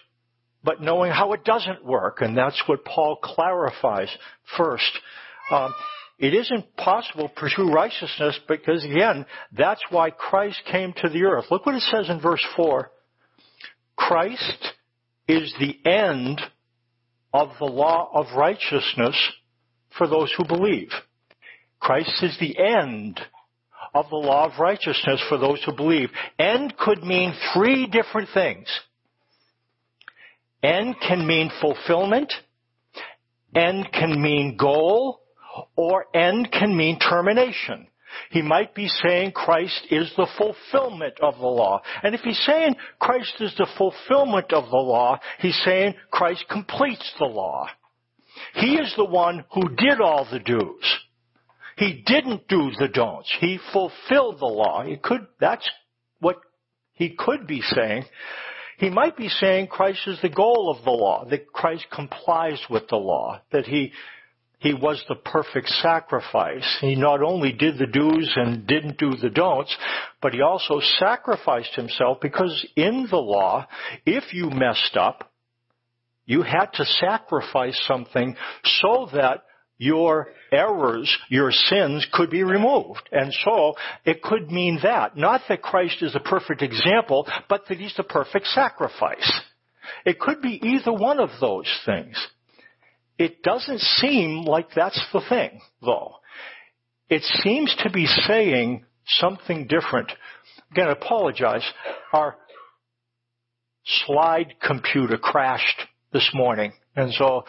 but 0.63 0.81
knowing 0.81 1.11
how 1.11 1.33
it 1.33 1.45
doesn't 1.45 1.85
work. 1.85 2.21
And 2.21 2.37
that's 2.37 2.63
what 2.67 2.85
Paul 2.85 3.17
clarifies 3.23 4.11
first. 4.57 4.91
Um, 5.51 5.75
it 6.19 6.35
isn't 6.35 6.77
possible 6.77 7.29
to 7.29 7.35
pursue 7.35 7.71
righteousness 7.73 8.39
because 8.47 8.85
again, 8.85 9.25
that's 9.53 9.83
why 9.89 10.11
Christ 10.11 10.61
came 10.71 10.93
to 10.99 11.09
the 11.09 11.25
earth. 11.25 11.47
Look 11.51 11.65
what 11.65 11.75
it 11.75 11.83
says 11.83 12.11
in 12.11 12.21
verse 12.21 12.45
4. 12.57 12.91
Christ 13.97 14.69
is 15.27 15.55
the 15.59 15.79
end 15.89 16.41
of 17.33 17.51
the 17.59 17.67
law 17.67 18.11
of 18.13 18.27
righteousness 18.37 19.17
for 19.97 20.07
those 20.07 20.33
who 20.37 20.45
believe. 20.45 20.91
Christ 21.79 22.23
is 22.23 22.37
the 22.39 22.59
end 22.59 23.21
of 23.95 24.11
the 24.11 24.17
law 24.17 24.47
of 24.47 24.59
righteousness 24.59 25.23
for 25.29 25.39
those 25.39 25.63
who 25.65 25.75
believe. 25.75 26.11
End 26.39 26.77
could 26.77 27.03
mean 27.03 27.33
three 27.55 27.87
different 27.87 28.29
things. 28.35 28.69
End 30.63 30.97
can 31.07 31.27
mean 31.27 31.51
fulfillment, 31.61 32.33
end 33.55 33.89
can 33.93 34.21
mean 34.21 34.57
goal, 34.59 35.21
or 35.77 36.07
end 36.15 36.51
can 36.53 36.77
mean 36.77 36.99
termination. 36.99 37.87
He 38.31 38.43
might 38.43 38.75
be 38.75 38.89
saying 38.89 39.33
Christ 39.33 39.87
is 39.91 40.13
the 40.17 40.27
fulfillment 40.37 41.15
of 41.21 41.39
the 41.39 41.47
law. 41.47 41.81
And 42.03 42.15
if 42.15 42.21
he's 42.23 42.43
saying 42.45 42.77
Christ 42.99 43.35
is 43.41 43.55
the 43.57 43.69
fulfillment 43.79 44.53
of 44.53 44.65
the 44.65 44.77
law, 44.77 45.19
he's 45.39 45.59
saying 45.65 45.95
Christ 46.11 46.45
completes 46.51 47.11
the 47.19 47.27
law. 47.27 47.69
He 48.55 48.75
is 48.75 48.93
the 48.97 49.05
one 49.05 49.45
who 49.53 49.69
did 49.77 50.01
all 50.01 50.27
the 50.31 50.41
do's. 50.41 50.99
He 51.77 52.03
didn't 52.05 52.47
do 52.49 52.71
the 52.79 52.89
don'ts. 52.89 53.33
He 53.41 53.59
fulfilled 53.73 54.39
the 54.39 54.47
law. 54.47 54.85
Could, 55.03 55.27
that's 55.41 55.69
what 56.19 56.37
he 56.93 57.15
could 57.17 57.47
be 57.47 57.63
saying. 57.63 58.05
He 58.81 58.89
might 58.89 59.15
be 59.15 59.29
saying 59.29 59.67
Christ 59.67 60.01
is 60.07 60.19
the 60.23 60.31
goal 60.31 60.75
of 60.75 60.83
the 60.85 60.91
law, 60.91 61.27
that 61.29 61.53
Christ 61.53 61.85
complies 61.93 62.59
with 62.71 62.89
the 62.89 62.97
law, 62.97 63.43
that 63.53 63.67
he 63.67 63.93
he 64.59 64.75
was 64.75 65.03
the 65.09 65.17
perfect 65.17 65.69
sacrifice. 65.69 66.79
He 66.81 66.95
not 66.95 67.23
only 67.23 67.53
did 67.53 67.79
the 67.79 67.87
do's 67.87 68.31
and 68.37 68.67
didn't 68.67 68.99
do 68.99 69.17
the 69.17 69.31
don'ts, 69.31 69.75
but 70.21 70.35
he 70.35 70.43
also 70.43 70.81
sacrificed 70.99 71.75
himself 71.75 72.19
because 72.21 72.67
in 72.77 73.07
the 73.11 73.19
law, 73.19 73.67
if 74.05 74.35
you 74.35 74.51
messed 74.51 74.97
up, 74.97 75.31
you 76.27 76.43
had 76.43 76.67
to 76.75 76.85
sacrifice 76.85 77.79
something 77.87 78.37
so 78.65 79.09
that 79.15 79.45
your 79.81 80.29
errors, 80.53 81.11
your 81.31 81.51
sins 81.51 82.07
could 82.13 82.29
be 82.29 82.43
removed. 82.43 83.09
And 83.11 83.33
so 83.45 83.75
it 84.05 84.23
could 84.23 84.51
mean 84.53 84.79
that. 84.83 85.17
Not 85.17 85.41
that 85.49 85.63
Christ 85.63 86.03
is 86.03 86.15
a 86.15 86.21
perfect 86.21 86.61
example, 86.61 87.27
but 87.49 87.63
that 87.69 87.79
he's 87.79 87.97
the 87.97 88.05
perfect 88.05 88.47
sacrifice. 88.49 89.41
It 90.05 90.21
could 90.21 90.43
be 90.43 90.61
either 90.63 90.93
one 90.93 91.19
of 91.19 91.31
those 91.41 91.67
things. 91.87 92.15
It 93.19 93.43
doesn't 93.43 93.81
seem 93.81 94.45
like 94.45 94.69
that's 94.77 95.03
the 95.15 95.23
thing, 95.27 95.63
though. 95.81 96.17
It 97.09 97.23
seems 97.43 97.75
to 97.83 97.91
be 97.91 98.05
saying 98.05 98.85
something 99.07 99.67
different. 99.67 100.13
Again, 100.73 100.89
I 100.89 100.93
apologize. 100.93 101.65
Our 102.13 102.37
slide 104.05 104.57
computer 104.63 105.17
crashed 105.17 105.81
this 106.13 106.31
morning, 106.35 106.75
and 106.97 107.15
so 107.15 107.45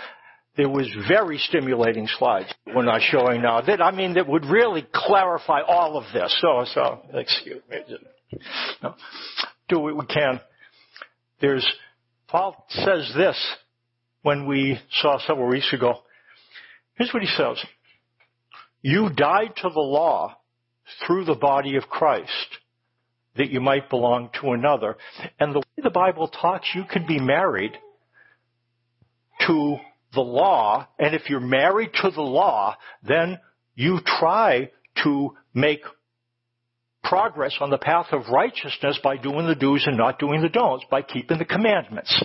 there 0.58 0.70
was 0.70 0.88
very 1.08 1.38
stimulating 1.38 2.08
slides 2.08 2.54
we're 2.76 2.84
not 2.84 3.02
showing 3.02 3.42
now. 3.42 3.62
That 3.62 3.82
I 3.82 3.92
mean, 3.92 4.16
that 4.16 4.28
would 4.28 4.46
really 4.46 4.86
clarify 4.94 5.62
all 5.62 5.98
of 5.98 6.06
this. 6.14 6.36
So, 6.42 6.66
so 6.74 7.02
excuse 7.14 7.62
me. 7.70 7.78
No. 8.84 8.96
Do 9.70 9.80
what 9.80 9.98
we 9.98 10.06
can. 10.06 10.40
There's 11.40 11.68
Paul 12.28 12.66
says 12.70 13.12
this 13.16 13.38
when 14.22 14.48
we 14.48 14.80
saw 15.02 15.20
several 15.26 15.50
weeks 15.50 15.72
ago. 15.74 16.00
Here's 16.96 17.14
what 17.14 17.24
he 17.24 17.30
says. 17.30 17.64
You 18.82 19.10
died 19.10 19.54
to 19.58 19.70
the 19.70 19.80
law 19.80 20.38
through 21.06 21.26
the 21.26 21.36
body 21.36 21.76
of 21.76 21.84
Christ 21.84 22.30
that 23.38 23.50
you 23.50 23.62
might 23.62 23.90
belong 23.90 24.30
to 24.42 24.52
another. 24.52 24.98
And 25.40 25.54
the 25.54 25.60
way 25.60 25.84
the 25.84 25.90
Bible 25.90 26.28
talks, 26.28 26.70
you 26.76 26.84
could 26.90 27.08
be 27.08 27.20
married 27.20 27.78
to 29.48 29.78
the 30.14 30.22
law, 30.22 30.88
and 31.00 31.16
if 31.16 31.30
you're 31.30 31.40
married 31.40 31.92
to 32.02 32.12
the 32.12 32.22
law, 32.22 32.76
then 33.04 33.40
you 33.76 34.00
try 34.06 34.72
to 35.04 35.36
make 35.54 35.82
progress 37.04 37.56
on 37.60 37.70
the 37.70 37.78
path 37.78 38.08
of 38.12 38.30
righteousness 38.30 39.00
by 39.04 39.18
doing 39.18 39.48
the 39.48 39.56
do's 39.56 39.84
and 39.88 39.98
not 39.98 40.20
doing 40.20 40.42
the 40.42 40.50
don'ts, 40.50 40.86
by 40.90 41.02
keeping 41.02 41.38
the 41.38 41.46
commandments. 41.46 42.24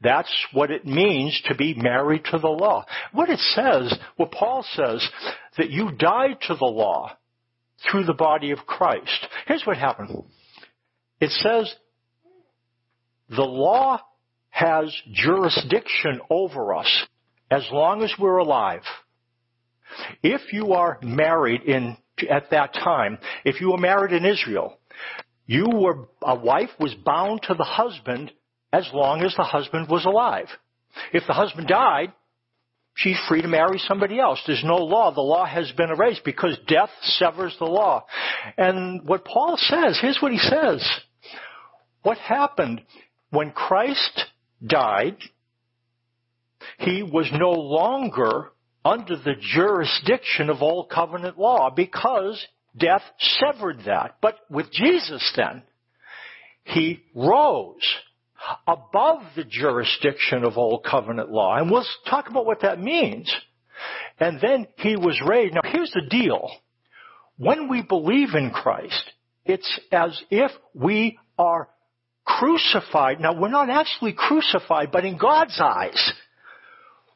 That's 0.00 0.32
what 0.52 0.70
it 0.70 0.84
means 0.84 1.40
to 1.46 1.54
be 1.54 1.74
married 1.74 2.24
to 2.26 2.38
the 2.38 2.48
law. 2.48 2.84
What 3.12 3.30
it 3.30 3.38
says, 3.38 3.96
what 4.16 4.32
Paul 4.32 4.64
says, 4.72 5.06
that 5.56 5.70
you 5.70 5.92
died 5.92 6.38
to 6.48 6.54
the 6.54 6.64
law 6.64 7.16
through 7.90 8.04
the 8.04 8.14
body 8.14 8.50
of 8.50 8.66
Christ. 8.66 9.28
Here's 9.46 9.64
what 9.64 9.76
happened. 9.76 10.24
It 11.20 11.30
says 11.30 11.72
the 13.28 13.42
law 13.42 14.00
has 14.52 14.94
jurisdiction 15.12 16.20
over 16.30 16.74
us 16.74 17.06
as 17.50 17.66
long 17.72 18.02
as 18.02 18.12
we're 18.18 18.36
alive. 18.36 18.82
If 20.22 20.52
you 20.52 20.74
are 20.74 20.98
married 21.02 21.62
in, 21.62 21.96
at 22.30 22.50
that 22.50 22.74
time, 22.74 23.18
if 23.44 23.60
you 23.60 23.72
were 23.72 23.78
married 23.78 24.12
in 24.12 24.24
Israel, 24.24 24.78
you 25.46 25.66
were, 25.72 26.08
a 26.22 26.36
wife 26.36 26.70
was 26.78 26.94
bound 26.94 27.42
to 27.44 27.54
the 27.54 27.64
husband 27.64 28.30
as 28.72 28.88
long 28.92 29.22
as 29.22 29.34
the 29.36 29.42
husband 29.42 29.88
was 29.88 30.04
alive. 30.04 30.48
If 31.14 31.24
the 31.26 31.32
husband 31.32 31.68
died, 31.68 32.12
she's 32.94 33.18
free 33.28 33.40
to 33.40 33.48
marry 33.48 33.78
somebody 33.78 34.20
else. 34.20 34.40
There's 34.46 34.64
no 34.64 34.76
law. 34.76 35.14
The 35.14 35.22
law 35.22 35.46
has 35.46 35.72
been 35.72 35.90
erased 35.90 36.24
because 36.24 36.58
death 36.68 36.90
severs 37.02 37.56
the 37.58 37.64
law. 37.64 38.04
And 38.58 39.08
what 39.08 39.24
Paul 39.24 39.56
says, 39.58 39.98
here's 40.00 40.20
what 40.20 40.32
he 40.32 40.38
says. 40.38 40.86
What 42.02 42.18
happened 42.18 42.82
when 43.30 43.50
Christ 43.50 44.26
died, 44.64 45.16
he 46.78 47.02
was 47.02 47.30
no 47.32 47.50
longer 47.50 48.50
under 48.84 49.16
the 49.16 49.34
jurisdiction 49.40 50.50
of 50.50 50.62
old 50.62 50.90
covenant 50.90 51.38
law 51.38 51.70
because 51.70 52.44
death 52.76 53.02
severed 53.18 53.80
that. 53.86 54.16
But 54.20 54.38
with 54.50 54.72
Jesus 54.72 55.32
then, 55.36 55.62
he 56.64 57.02
rose 57.14 57.86
above 58.66 59.22
the 59.36 59.44
jurisdiction 59.44 60.44
of 60.44 60.58
old 60.58 60.84
covenant 60.84 61.30
law. 61.30 61.56
And 61.56 61.70
we'll 61.70 61.86
talk 62.08 62.28
about 62.28 62.46
what 62.46 62.62
that 62.62 62.80
means. 62.80 63.32
And 64.18 64.40
then 64.40 64.66
he 64.76 64.96
was 64.96 65.20
raised. 65.26 65.54
Now 65.54 65.62
here's 65.64 65.92
the 65.92 66.06
deal. 66.08 66.50
When 67.36 67.68
we 67.68 67.82
believe 67.82 68.34
in 68.34 68.50
Christ, 68.50 69.10
it's 69.44 69.80
as 69.90 70.20
if 70.30 70.50
we 70.74 71.18
are 71.38 71.68
crucified. 72.42 73.20
Now 73.20 73.38
we're 73.38 73.48
not 73.48 73.70
actually 73.70 74.14
crucified, 74.14 74.90
but 74.90 75.04
in 75.04 75.16
God's 75.16 75.60
eyes, 75.60 76.12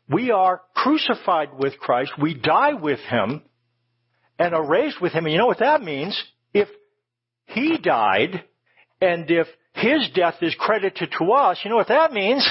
we 0.09 0.30
are 0.30 0.62
crucified 0.75 1.49
with 1.59 1.78
Christ. 1.78 2.12
We 2.21 2.35
die 2.35 2.75
with 2.75 3.00
Him 3.00 3.42
and 4.38 4.54
are 4.54 4.64
raised 4.64 5.00
with 5.00 5.12
Him. 5.12 5.25
And 5.25 5.33
you 5.33 5.38
know 5.38 5.47
what 5.47 5.59
that 5.59 5.83
means? 5.83 6.23
If 6.54 6.68
He 7.47 7.76
died 7.78 8.45
and 9.00 9.28
if 9.30 9.49
his 9.75 10.09
death 10.14 10.37
is 10.40 10.56
credited 10.59 11.12
to 11.18 11.33
us, 11.33 11.61
you 11.62 11.71
know 11.71 11.76
what 11.76 11.88
that 11.88 12.12
means? 12.12 12.49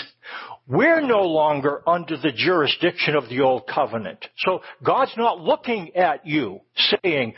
We're 0.68 1.02
no 1.02 1.22
longer 1.22 1.82
under 1.88 2.18
the 2.18 2.32
jurisdiction 2.32 3.16
of 3.16 3.30
the 3.30 3.42
old 3.42 3.68
covenant. 3.68 4.24
So 4.38 4.62
God's 4.84 5.14
not 5.18 5.40
looking 5.40 5.96
at 5.96 6.28
you 6.28 6.60
saying, 7.04 7.34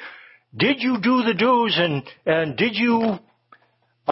did 0.55 0.81
you 0.81 0.97
do 1.01 1.23
the 1.23 1.33
do's 1.33 1.77
and, 1.77 2.03
and 2.25 2.57
did 2.57 2.75
you 2.75 3.19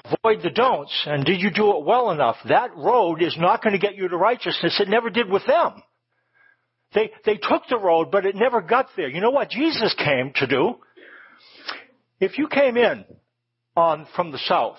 avoid 0.03 0.41
the 0.43 0.49
don'ts 0.49 1.03
and 1.05 1.25
did 1.25 1.39
you 1.41 1.51
do 1.51 1.77
it 1.77 1.85
well 1.85 2.11
enough? 2.11 2.37
That 2.47 2.75
road 2.75 3.21
is 3.21 3.35
not 3.39 3.63
going 3.63 3.73
to 3.73 3.79
get 3.79 3.95
you 3.95 4.07
to 4.07 4.17
righteousness. 4.17 4.79
It 4.79 4.89
never 4.89 5.09
did 5.09 5.29
with 5.29 5.45
them. 5.45 5.81
They, 6.93 7.11
they 7.25 7.35
took 7.35 7.63
the 7.69 7.77
road, 7.77 8.11
but 8.11 8.25
it 8.25 8.35
never 8.35 8.61
got 8.61 8.87
there. 8.95 9.09
You 9.09 9.21
know 9.21 9.31
what 9.31 9.49
Jesus 9.49 9.93
came 9.97 10.31
to 10.35 10.47
do? 10.47 10.75
If 12.19 12.37
you 12.37 12.47
came 12.47 12.77
in 12.77 13.05
on, 13.75 14.07
from 14.15 14.31
the 14.31 14.39
south 14.39 14.77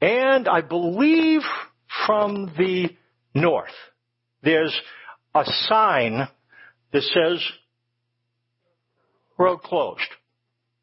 and 0.00 0.48
I 0.48 0.60
believe 0.60 1.42
from 2.06 2.52
the 2.58 2.90
north, 3.34 3.70
there's 4.42 4.76
a 5.34 5.44
sign 5.68 6.26
that 6.92 7.02
says 7.02 7.42
road 9.38 9.62
closed. 9.62 10.00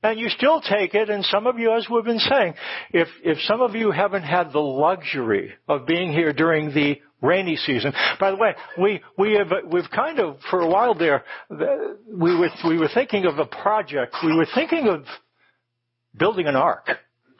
And 0.01 0.17
you 0.17 0.29
still 0.29 0.61
take 0.61 0.95
it, 0.95 1.09
and 1.09 1.25
some 1.25 1.45
of 1.45 1.59
you, 1.59 1.75
as 1.75 1.87
we've 1.89 2.05
been 2.05 2.19
saying, 2.19 2.53
if, 2.91 3.09
if 3.23 3.37
some 3.41 3.61
of 3.61 3.75
you 3.75 3.91
haven't 3.91 4.23
had 4.23 4.53
the 4.53 4.59
luxury 4.59 5.53
of 5.67 5.85
being 5.85 6.13
here 6.13 6.31
during 6.31 6.73
the 6.73 7.01
rainy 7.21 7.57
season. 7.57 7.91
By 8.17 8.31
the 8.31 8.37
way, 8.37 8.55
we, 8.77 9.01
we 9.17 9.33
have, 9.33 9.51
we've 9.69 9.89
kind 9.93 10.19
of, 10.19 10.37
for 10.49 10.61
a 10.61 10.67
while 10.69 10.95
there, 10.95 11.25
we 11.49 12.33
were, 12.33 12.49
we 12.65 12.77
were 12.77 12.89
thinking 12.93 13.25
of 13.25 13.39
a 13.39 13.45
project. 13.45 14.15
We 14.23 14.35
were 14.35 14.47
thinking 14.55 14.87
of 14.87 15.03
building 16.15 16.47
an 16.47 16.55
ark. 16.55 16.87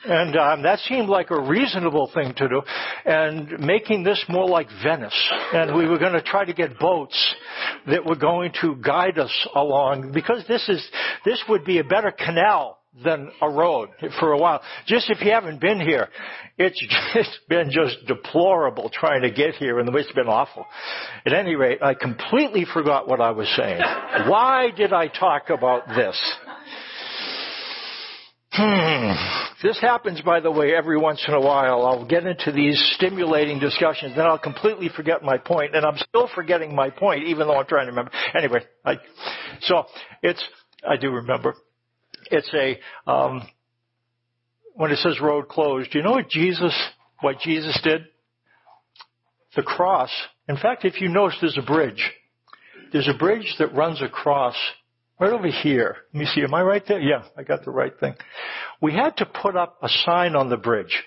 And 0.06 0.36
um, 0.38 0.64
that 0.64 0.80
seemed 0.80 1.10
like 1.10 1.30
a 1.30 1.42
reasonable 1.42 2.10
thing 2.14 2.34
to 2.38 2.48
do, 2.48 2.62
and 3.06 3.60
making 3.60 4.04
this 4.04 4.24
more 4.30 4.48
like 4.48 4.68
Venice. 4.82 5.30
And 5.54 5.76
we 5.76 5.88
were 5.88 5.98
going 5.98 6.14
to 6.14 6.22
try 6.22 6.46
to 6.46 6.54
get 6.54 6.80
boats 6.80 7.36
that 7.88 8.06
were 8.06 8.16
going 8.16 8.54
to 8.62 8.76
guide 8.78 9.20
us 9.20 9.48
along, 9.56 10.14
because 10.14 10.46
this 10.48 10.68
is 10.70 10.88
this 11.26 11.44
would 11.50 11.66
be 11.66 11.80
a 11.80 11.84
better 11.84 12.12
canal 12.12 12.80
than 13.04 13.32
a 13.42 13.50
road 13.50 13.90
for 14.20 14.32
a 14.32 14.38
while. 14.38 14.62
Just 14.88 15.10
if 15.10 15.22
you 15.22 15.32
haven't 15.32 15.62
been 15.62 15.80
here, 15.80 16.08
it's 16.58 16.82
just 17.14 17.40
been 17.48 17.70
just 17.70 17.98
deplorable 18.08 18.90
trying 18.92 19.22
to 19.22 19.32
get 19.32 19.56
here 19.56 19.80
and 19.80 19.88
the 19.88 19.98
it's 19.98 20.12
been 20.14 20.28
awful. 20.28 20.66
At 21.26 21.34
any 21.34 21.56
rate, 21.56 21.80
I 21.82 21.94
completely 21.94 22.66
forgot 22.72 23.08
what 23.08 23.22
I 23.22 23.32
was 23.32 23.48
saying. 23.56 23.80
Why 24.28 24.70
did 24.76 24.94
I 24.94 25.08
talk 25.08 25.50
about 25.50 25.88
this? 25.90 26.36
Hmm. 28.52 29.39
This 29.62 29.80
happens, 29.82 30.22
by 30.22 30.40
the 30.40 30.52
way, 30.52 30.74
every 30.74 30.98
once 30.98 31.22
in 31.28 31.34
a 31.34 31.42
while. 31.42 31.86
I'll 31.86 32.06
get 32.06 32.26
into 32.26 32.52
these 32.54 32.82
stimulating 32.96 33.60
discussions, 33.60 34.16
then 34.16 34.26
I'll 34.26 34.40
completely 34.40 34.90
forget 34.96 35.22
my 35.22 35.38
point, 35.38 35.76
and 35.76 35.86
I'm 35.86 35.98
still 35.98 36.30
forgetting 36.34 36.74
my 36.74 36.90
point, 36.90 37.26
even 37.26 37.48
though 37.48 37.58
I'm 37.58 37.66
trying 37.66 37.88
to 37.88 37.92
remember. 37.92 38.12
Anyway, 38.34 38.62
I, 38.86 38.96
so 39.62 39.84
it's, 40.24 40.42
I 40.88 40.96
do 40.96 41.10
remember. 41.12 41.56
It's 42.32 42.50
a, 42.54 42.80
um, 43.10 43.48
when 44.76 44.92
it 44.92 44.98
says 45.00 45.20
road 45.22 45.50
closed, 45.50 45.92
do 45.92 45.98
you 45.98 46.06
know 46.06 46.12
what 46.12 46.30
Jesus, 46.30 46.74
what 47.20 47.40
Jesus 47.40 47.78
did? 47.84 48.06
The 49.58 49.64
cross. 49.64 50.12
In 50.48 50.56
fact, 50.56 50.86
if 50.86 51.02
you 51.02 51.10
notice, 51.10 51.38
there's 51.42 51.58
a 51.58 51.66
bridge. 51.66 52.12
There's 52.94 53.10
a 53.14 53.18
bridge 53.18 53.56
that 53.60 53.76
runs 53.76 54.02
across 54.02 54.56
Right 55.20 55.34
over 55.34 55.48
here. 55.48 55.98
Let 56.14 56.20
me 56.20 56.26
see, 56.28 56.44
am 56.44 56.54
I 56.54 56.62
right 56.62 56.84
there? 56.88 57.02
Yeah, 57.02 57.24
I 57.38 57.44
got 57.44 57.66
the 57.66 57.72
right 57.72 57.92
thing. 58.00 58.16
We 58.82 58.94
had 58.94 59.18
to 59.18 59.26
put 59.26 59.58
up 59.58 59.78
a 59.82 59.90
sign 60.06 60.34
on 60.34 60.50
the 60.50 60.56
bridge. 60.56 61.04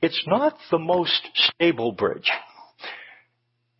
It's 0.00 0.22
not 0.26 0.56
the 0.70 0.78
most 0.78 1.28
stable 1.34 1.92
bridge. 1.92 2.30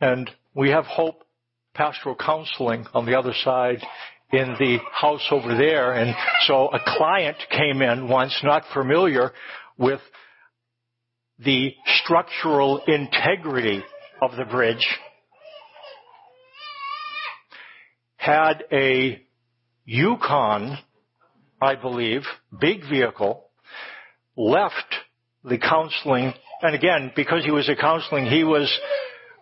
And 0.03 0.31
we 0.55 0.69
have 0.69 0.85
Hope 0.85 1.25
Pastoral 1.73 2.15
Counseling 2.15 2.87
on 2.93 3.07
the 3.07 3.19
other 3.19 3.33
side 3.43 3.79
in 4.33 4.55
the 4.59 4.79
house 4.93 5.27
over 5.31 5.57
there. 5.57 5.95
And 5.95 6.15
so 6.47 6.69
a 6.69 6.81
client 6.99 7.39
came 7.51 7.81
in 7.81 8.07
once, 8.07 8.39
not 8.45 8.65
familiar 8.75 9.33
with 9.79 10.01
the 11.39 11.75
structural 12.03 12.83
integrity 12.87 13.83
of 14.21 14.37
the 14.37 14.45
bridge, 14.45 14.87
had 18.17 18.65
a 18.71 19.25
Yukon, 19.85 20.79
I 21.61 21.75
believe, 21.75 22.23
big 22.59 22.81
vehicle, 22.89 23.49
left 24.37 24.95
the 25.45 25.59
counseling, 25.59 26.33
and 26.63 26.75
again, 26.75 27.13
because 27.15 27.45
he 27.45 27.51
was 27.51 27.69
a 27.69 27.77
counseling, 27.77 28.25
he 28.27 28.45
was, 28.45 28.73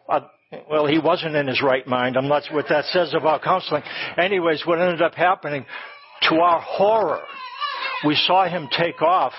uh, 0.09 0.21
well, 0.69 0.87
he 0.87 0.99
wasn't 0.99 1.37
in 1.37 1.47
his 1.47 1.63
right 1.63 1.87
mind. 1.87 2.17
I'm 2.17 2.29
not 2.29 2.45
sure 2.45 2.57
what 2.57 2.69
that 2.71 2.87
says 2.87 3.15
about 3.15 3.43
counseling. 3.43 3.83
Anyways, 4.19 4.67
what 4.67 4.81
ended 4.81 5.01
up 5.01 5.15
happening, 5.15 5.65
to 6.29 6.35
our 6.37 6.61
horror, 6.61 7.21
we 8.05 8.17
saw 8.17 8.49
him 8.49 8.69
take 8.77 9.01
off, 9.01 9.33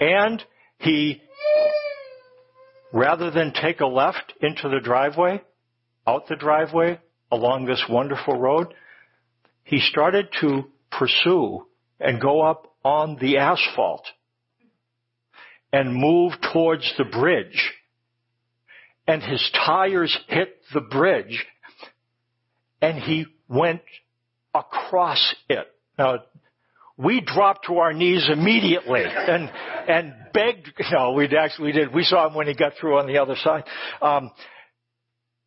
and 0.00 0.42
he, 0.78 1.22
rather 2.92 3.30
than 3.30 3.52
take 3.52 3.80
a 3.80 3.86
left 3.86 4.34
into 4.42 4.68
the 4.68 4.80
driveway, 4.80 5.40
out 6.06 6.28
the 6.28 6.36
driveway, 6.36 7.00
along 7.30 7.64
this 7.64 7.82
wonderful 7.88 8.38
road, 8.38 8.74
he 9.64 9.80
started 9.80 10.28
to 10.40 10.64
pursue 10.90 11.66
and 11.98 12.20
go 12.20 12.42
up 12.42 12.74
on 12.84 13.16
the 13.20 13.38
asphalt 13.38 14.06
and 15.72 15.94
move 15.94 16.32
towards 16.52 16.92
the 16.98 17.04
bridge. 17.04 17.72
And 19.06 19.22
his 19.22 19.50
tires 19.66 20.16
hit 20.28 20.60
the 20.72 20.80
bridge 20.80 21.44
and 22.80 22.98
he 22.98 23.26
went 23.48 23.82
across 24.54 25.34
it. 25.48 25.66
Now, 25.98 26.20
we 26.96 27.20
dropped 27.20 27.66
to 27.66 27.78
our 27.78 27.92
knees 27.92 28.28
immediately 28.30 29.02
and, 29.04 29.50
and 29.88 30.14
begged, 30.32 30.72
no, 30.92 31.12
we 31.12 31.26
actually 31.36 31.72
did. 31.72 31.92
We 31.92 32.04
saw 32.04 32.28
him 32.28 32.34
when 32.34 32.46
he 32.46 32.54
got 32.54 32.74
through 32.80 32.98
on 32.98 33.06
the 33.06 33.18
other 33.18 33.34
side. 33.42 33.64
Um, 34.00 34.30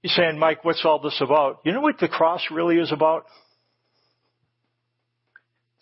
he's 0.01 0.13
saying, 0.13 0.37
Mike, 0.37 0.65
what's 0.65 0.83
all 0.83 0.99
this 0.99 1.19
about? 1.21 1.59
You 1.63 1.71
know 1.71 1.81
what 1.81 1.99
the 1.99 2.09
cross 2.09 2.41
really 2.51 2.77
is 2.77 2.91
about? 2.91 3.25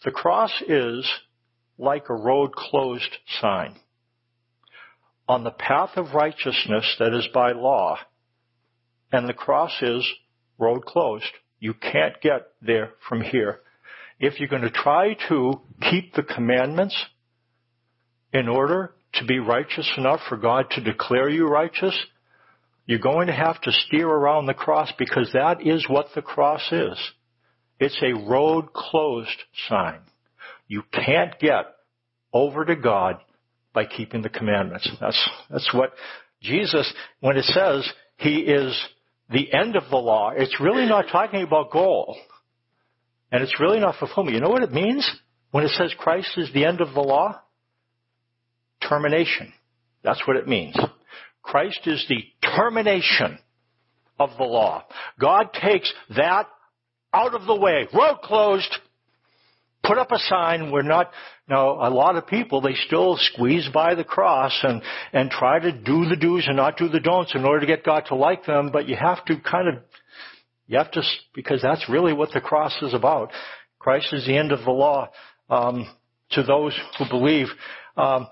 The 0.05 0.11
cross 0.11 0.51
is 0.67 1.11
like 1.79 2.09
a 2.09 2.13
road 2.13 2.55
closed 2.55 3.17
sign. 3.41 3.75
On 5.27 5.43
the 5.43 5.51
path 5.51 5.97
of 5.97 6.13
righteousness 6.13 6.95
that 6.99 7.11
is 7.11 7.27
by 7.33 7.53
law, 7.53 7.97
and 9.11 9.27
the 9.27 9.33
cross 9.33 9.71
is 9.81 10.07
road 10.59 10.85
closed. 10.85 11.31
You 11.59 11.73
can't 11.73 12.21
get 12.21 12.49
there 12.61 12.91
from 13.09 13.21
here. 13.21 13.61
If 14.19 14.39
you're 14.39 14.47
going 14.47 14.61
to 14.61 14.69
try 14.69 15.15
to 15.27 15.61
keep 15.81 16.13
the 16.13 16.23
commandments 16.23 16.95
in 18.31 18.47
order 18.47 18.93
to 19.13 19.25
be 19.25 19.39
righteous 19.39 19.91
enough 19.97 20.19
for 20.29 20.37
God 20.37 20.69
to 20.71 20.81
declare 20.81 21.29
you 21.29 21.47
righteous, 21.47 21.97
you're 22.85 22.99
going 22.99 23.25
to 23.25 23.33
have 23.33 23.59
to 23.61 23.71
steer 23.71 24.07
around 24.07 24.45
the 24.45 24.53
cross 24.53 24.91
because 24.99 25.31
that 25.33 25.65
is 25.65 25.89
what 25.89 26.09
the 26.13 26.21
cross 26.21 26.71
is. 26.71 26.97
It's 27.79 27.99
a 28.01 28.13
road 28.27 28.73
closed 28.73 29.43
sign. 29.67 29.99
You 30.67 30.83
can't 30.91 31.37
get 31.39 31.65
over 32.33 32.65
to 32.65 32.75
God 32.75 33.17
by 33.73 33.85
keeping 33.85 34.21
the 34.21 34.29
commandments. 34.29 34.89
That's, 34.99 35.29
that's 35.49 35.73
what 35.73 35.91
Jesus, 36.41 36.91
when 37.19 37.37
it 37.37 37.45
says 37.45 37.87
he 38.17 38.37
is 38.37 38.77
the 39.29 39.53
end 39.53 39.75
of 39.75 39.83
the 39.89 39.97
law, 39.97 40.31
it's 40.35 40.59
really 40.59 40.85
not 40.85 41.05
talking 41.11 41.43
about 41.43 41.71
goal. 41.71 42.17
And 43.31 43.43
it's 43.43 43.59
really 43.59 43.79
not 43.79 43.95
fulfillment. 43.99 44.35
You 44.35 44.41
know 44.41 44.49
what 44.49 44.63
it 44.63 44.71
means 44.71 45.09
when 45.51 45.65
it 45.65 45.71
says 45.71 45.93
Christ 45.97 46.31
is 46.37 46.51
the 46.53 46.65
end 46.65 46.79
of 46.79 46.93
the 46.93 47.01
law? 47.01 47.41
Termination. 48.87 49.51
That's 50.03 50.21
what 50.27 50.37
it 50.37 50.47
means. 50.47 50.77
Christ 51.41 51.81
is 51.85 52.05
the 52.07 52.23
termination 52.55 53.39
of 54.19 54.29
the 54.37 54.43
law. 54.43 54.85
God 55.19 55.49
takes 55.53 55.91
that 56.15 56.47
out 57.15 57.33
of 57.33 57.45
the 57.45 57.55
way. 57.55 57.87
Road 57.93 58.19
closed. 58.23 58.77
Put 59.83 59.97
up 59.97 60.11
a 60.11 60.17
sign. 60.17 60.71
We're 60.71 60.81
not, 60.81 61.11
now 61.47 61.87
a 61.87 61.89
lot 61.89 62.15
of 62.15 62.27
people, 62.27 62.59
they 62.59 62.73
still 62.87 63.17
squeeze 63.17 63.69
by 63.73 63.93
the 63.93 64.03
cross 64.03 64.57
and, 64.63 64.81
and 65.13 65.29
try 65.29 65.59
to 65.59 65.71
do 65.71 66.05
the 66.05 66.15
do's 66.15 66.45
and 66.47 66.57
not 66.57 66.77
do 66.77 66.89
the 66.89 66.99
don'ts 66.99 67.33
in 67.35 67.45
order 67.45 67.61
to 67.61 67.67
get 67.67 67.83
God 67.83 68.05
to 68.07 68.15
like 68.15 68.45
them, 68.45 68.71
but 68.73 68.89
you 68.89 68.95
have 68.95 69.23
to 69.25 69.39
kind 69.39 69.67
of, 69.67 69.75
you 70.67 70.77
have 70.79 70.91
to, 70.91 71.03
because 71.35 71.61
that's 71.61 71.87
really 71.87 72.13
what 72.13 72.31
the 72.33 72.41
cross 72.41 72.73
is 72.81 72.95
about. 72.95 73.31
Christ 73.77 74.07
is 74.11 74.25
the 74.25 74.35
end 74.35 74.51
of 74.51 74.65
the 74.65 74.71
law, 74.71 75.09
um, 75.49 75.87
to 76.31 76.41
those 76.41 76.73
who 76.97 77.05
believe. 77.07 77.47
Um, 77.95 78.27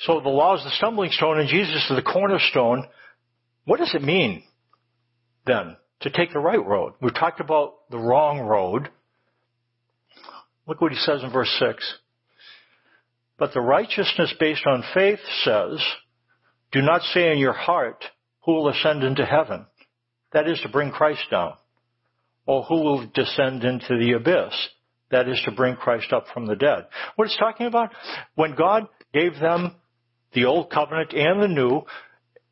so 0.00 0.20
the 0.20 0.28
law 0.28 0.56
is 0.56 0.64
the 0.64 0.70
stumbling 0.76 1.10
stone 1.12 1.40
and 1.40 1.48
Jesus 1.48 1.86
is 1.88 1.96
the 1.96 2.02
cornerstone. 2.02 2.86
What 3.64 3.78
does 3.78 3.94
it 3.94 4.02
mean 4.02 4.42
then? 5.46 5.76
To 6.04 6.10
take 6.10 6.32
the 6.32 6.38
right 6.38 6.64
road. 6.64 6.92
We've 7.00 7.14
talked 7.14 7.40
about 7.40 7.90
the 7.90 7.98
wrong 7.98 8.40
road. 8.40 8.90
Look 10.66 10.80
what 10.80 10.92
he 10.92 10.98
says 10.98 11.22
in 11.22 11.32
verse 11.32 11.50
6. 11.58 11.94
But 13.38 13.54
the 13.54 13.62
righteousness 13.62 14.32
based 14.38 14.66
on 14.66 14.84
faith 14.92 15.18
says, 15.42 15.82
do 16.72 16.82
not 16.82 17.02
say 17.02 17.32
in 17.32 17.38
your 17.38 17.54
heart, 17.54 18.04
who 18.44 18.52
will 18.52 18.68
ascend 18.68 19.02
into 19.02 19.24
heaven? 19.24 19.64
That 20.32 20.46
is 20.46 20.60
to 20.60 20.68
bring 20.68 20.90
Christ 20.90 21.22
down. 21.30 21.54
Or 22.46 22.64
who 22.64 22.82
will 22.82 23.06
descend 23.14 23.64
into 23.64 23.98
the 23.98 24.12
abyss? 24.12 24.54
That 25.10 25.26
is 25.26 25.40
to 25.46 25.52
bring 25.52 25.76
Christ 25.76 26.12
up 26.12 26.26
from 26.34 26.46
the 26.46 26.56
dead. 26.56 26.86
What 27.16 27.26
it's 27.26 27.38
talking 27.38 27.66
about? 27.66 27.92
When 28.34 28.54
God 28.54 28.88
gave 29.14 29.40
them 29.40 29.74
the 30.34 30.44
old 30.44 30.70
covenant 30.70 31.14
and 31.14 31.42
the 31.42 31.48
new, 31.48 31.82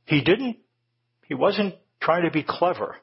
He 0.07 0.23
didn't, 0.23 0.57
He 1.27 1.35
wasn't 1.35 1.75
trying 2.01 2.25
to 2.25 2.31
be 2.31 2.45
clever 2.47 2.97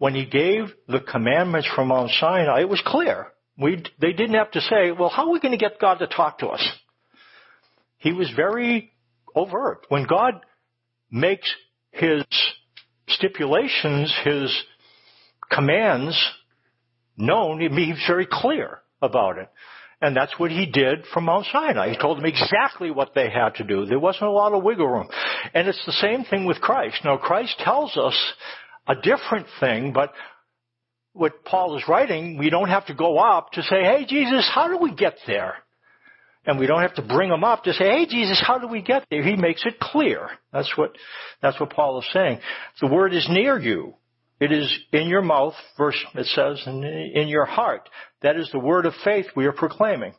when 0.00 0.14
he 0.14 0.24
gave 0.24 0.72
the 0.88 1.00
commandments 1.00 1.68
from 1.76 1.88
Mount 1.88 2.10
Sinai, 2.18 2.62
it 2.62 2.68
was 2.70 2.82
clear. 2.86 3.26
We, 3.58 3.84
they 4.00 4.14
didn't 4.14 4.36
have 4.36 4.50
to 4.52 4.60
say, 4.62 4.92
well, 4.92 5.10
how 5.10 5.26
are 5.26 5.30
we 5.30 5.40
going 5.40 5.52
to 5.52 5.58
get 5.58 5.78
God 5.78 5.98
to 5.98 6.06
talk 6.06 6.38
to 6.38 6.46
us? 6.46 6.66
He 7.98 8.14
was 8.14 8.32
very 8.34 8.94
overt. 9.36 9.84
When 9.90 10.06
God 10.06 10.40
makes 11.10 11.54
his 11.90 12.24
stipulations, 13.08 14.10
his 14.24 14.50
commands 15.52 16.18
known, 17.18 17.60
he's 17.60 18.02
very 18.08 18.26
clear 18.26 18.78
about 19.02 19.36
it. 19.36 19.50
And 20.00 20.16
that's 20.16 20.32
what 20.38 20.50
he 20.50 20.64
did 20.64 21.04
from 21.12 21.24
Mount 21.24 21.44
Sinai. 21.52 21.90
He 21.90 21.98
told 21.98 22.16
them 22.16 22.24
exactly 22.24 22.90
what 22.90 23.10
they 23.14 23.28
had 23.28 23.56
to 23.56 23.64
do. 23.64 23.84
There 23.84 24.00
wasn't 24.00 24.30
a 24.30 24.32
lot 24.32 24.54
of 24.54 24.62
wiggle 24.62 24.88
room. 24.88 25.08
And 25.52 25.68
it's 25.68 25.84
the 25.84 25.92
same 25.92 26.24
thing 26.24 26.46
with 26.46 26.62
Christ. 26.62 26.96
Now 27.04 27.18
Christ 27.18 27.60
tells 27.62 27.98
us 27.98 28.16
a 28.90 29.00
different 29.00 29.46
thing, 29.60 29.92
but 29.92 30.12
what 31.12 31.44
Paul 31.44 31.76
is 31.76 31.84
writing, 31.88 32.38
we 32.38 32.50
don't 32.50 32.68
have 32.68 32.86
to 32.86 32.94
go 32.94 33.18
up 33.18 33.52
to 33.52 33.62
say, 33.62 33.82
hey 33.82 34.04
Jesus, 34.06 34.48
how 34.52 34.68
do 34.68 34.78
we 34.78 34.94
get 34.94 35.16
there? 35.26 35.54
And 36.46 36.58
we 36.58 36.66
don't 36.66 36.82
have 36.82 36.94
to 36.94 37.02
bring 37.02 37.30
him 37.30 37.44
up 37.44 37.64
to 37.64 37.72
say, 37.72 37.84
hey 37.84 38.06
Jesus, 38.06 38.42
how 38.44 38.58
do 38.58 38.66
we 38.66 38.82
get 38.82 39.04
there? 39.10 39.22
He 39.22 39.36
makes 39.36 39.62
it 39.64 39.78
clear. 39.78 40.28
That's 40.52 40.72
what, 40.76 40.96
that's 41.42 41.58
what 41.60 41.70
Paul 41.70 42.00
is 42.00 42.06
saying. 42.12 42.40
The 42.80 42.88
word 42.88 43.14
is 43.14 43.26
near 43.30 43.58
you. 43.58 43.94
It 44.40 44.52
is 44.52 44.72
in 44.92 45.08
your 45.08 45.22
mouth, 45.22 45.54
verse, 45.76 46.02
it 46.14 46.26
says, 46.26 46.62
in, 46.66 46.82
in 46.82 47.28
your 47.28 47.44
heart. 47.44 47.88
That 48.22 48.36
is 48.36 48.48
the 48.50 48.58
word 48.58 48.86
of 48.86 48.94
faith 49.04 49.26
we 49.36 49.44
are 49.44 49.52
proclaiming. 49.52 50.14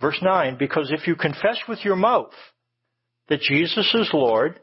Verse 0.00 0.18
9, 0.22 0.56
because 0.58 0.90
if 0.90 1.06
you 1.06 1.14
confess 1.14 1.58
with 1.68 1.84
your 1.84 1.96
mouth 1.96 2.32
that 3.28 3.40
Jesus 3.40 3.94
is 3.94 4.08
Lord 4.12 4.58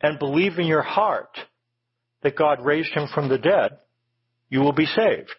and 0.00 0.18
believe 0.18 0.58
in 0.58 0.66
your 0.66 0.82
heart 0.82 1.38
that 2.22 2.36
God 2.36 2.64
raised 2.64 2.92
him 2.92 3.08
from 3.12 3.28
the 3.28 3.38
dead, 3.38 3.78
you 4.48 4.60
will 4.60 4.72
be 4.72 4.86
saved. 4.86 5.34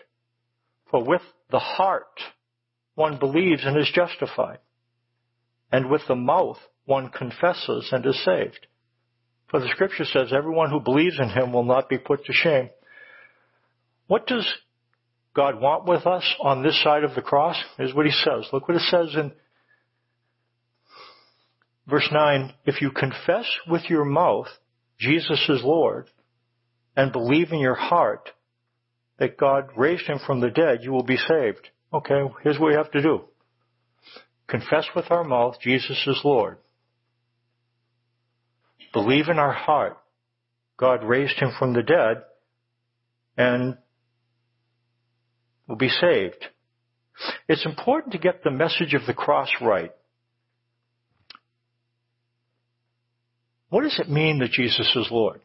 For 0.91 1.04
with 1.04 1.22
the 1.50 1.60
heart 1.60 2.19
one 2.96 3.19
believes 3.19 3.63
and 3.65 3.78
is 3.78 3.91
justified, 3.93 4.60
and 5.72 5.89
with 5.89 6.02
the 6.08 6.15
mouth 6.15 6.58
one 6.86 7.10
confesses 7.10 7.89
and 7.91 8.06
is 8.06 8.24
saved. 8.24 8.67
For 9.50 9.60
the 9.60 9.69
scripture 9.69 10.06
says 10.06 10.34
everyone 10.34 10.69
who 10.69 10.80
believes 10.80 11.19
in 11.19 11.30
him 11.30 11.54
will 11.54 11.63
not 11.63 11.89
be 11.89 11.98
put 11.98 12.26
to 12.26 12.34
shame. 12.34 12.69
What 14.08 14.28
does 14.28 14.48
God 15.36 15.60
want 15.62 15.86
with 15.86 16.06
us 16.06 16.36
on 16.41 16.63
this 16.63 16.82
side 16.84 17.04
of 17.04 17.15
the 17.15 17.22
cross? 17.22 17.56
Is 17.80 17.93
what 17.93 18.06
he 18.06 18.12
says. 18.12 18.48
Look 18.52 18.67
what 18.67 18.78
it 18.78 18.84
says 18.89 19.15
in 19.15 19.32
verse 21.88 22.08
9. 22.12 22.54
If 22.65 22.82
you 22.82 22.91
confess 22.91 23.46
with 23.67 23.84
your 23.89 24.06
mouth 24.06 24.48
Jesus 25.00 25.43
is 25.50 25.62
Lord 25.63 26.08
and 26.95 27.12
believe 27.12 27.51
in 27.51 27.60
your 27.60 27.75
heart 27.75 28.29
that 29.19 29.38
God 29.38 29.69
raised 29.75 30.08
him 30.08 30.19
from 30.25 30.41
the 30.41 30.49
dead, 30.49 30.79
you 30.82 30.91
will 30.91 31.03
be 31.03 31.17
saved. 31.17 31.69
Okay, 31.93 32.23
here's 32.43 32.60
what 32.60 32.69
we 32.69 32.75
have 32.75 32.91
to 32.91 33.01
do. 33.01 33.21
Confess 34.47 34.86
with 34.95 35.06
our 35.10 35.23
mouth 35.23 35.56
Jesus 35.62 36.03
is 36.08 36.21
Lord. 36.23 36.58
Believe 38.93 39.27
in 39.29 39.39
our 39.39 39.53
heart 39.53 39.97
God 40.77 41.03
raised 41.03 41.39
him 41.39 41.51
from 41.58 41.73
the 41.73 41.84
dead 41.84 42.23
and 43.38 43.77
will 45.67 45.75
be 45.75 45.89
saved. 45.89 46.45
It's 47.47 47.65
important 47.65 48.13
to 48.13 48.19
get 48.19 48.43
the 48.43 48.51
message 48.51 48.93
of 48.93 49.06
the 49.06 49.13
cross 49.13 49.49
right. 49.62 49.91
What 53.69 53.84
does 53.84 53.99
it 53.99 54.10
mean 54.10 54.39
that 54.39 54.51
Jesus 54.51 54.91
is 54.95 55.08
Lord? 55.10 55.41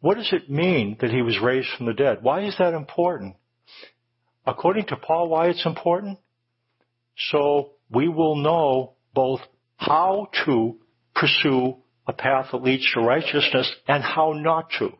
What 0.00 0.16
does 0.16 0.32
it 0.32 0.50
mean 0.50 0.96
that 1.00 1.10
he 1.10 1.22
was 1.22 1.40
raised 1.40 1.68
from 1.76 1.86
the 1.86 1.94
dead? 1.94 2.18
Why 2.22 2.44
is 2.44 2.56
that 2.58 2.74
important? 2.74 3.36
According 4.46 4.86
to 4.86 4.96
Paul, 4.96 5.28
why 5.28 5.48
it's 5.48 5.66
important? 5.66 6.18
So 7.30 7.70
we 7.90 8.08
will 8.08 8.36
know 8.36 8.94
both 9.14 9.40
how 9.76 10.28
to 10.44 10.76
pursue 11.14 11.76
a 12.06 12.12
path 12.12 12.48
that 12.52 12.62
leads 12.62 12.88
to 12.92 13.00
righteousness 13.00 13.70
and 13.88 14.02
how 14.02 14.32
not 14.32 14.70
to. 14.78 14.92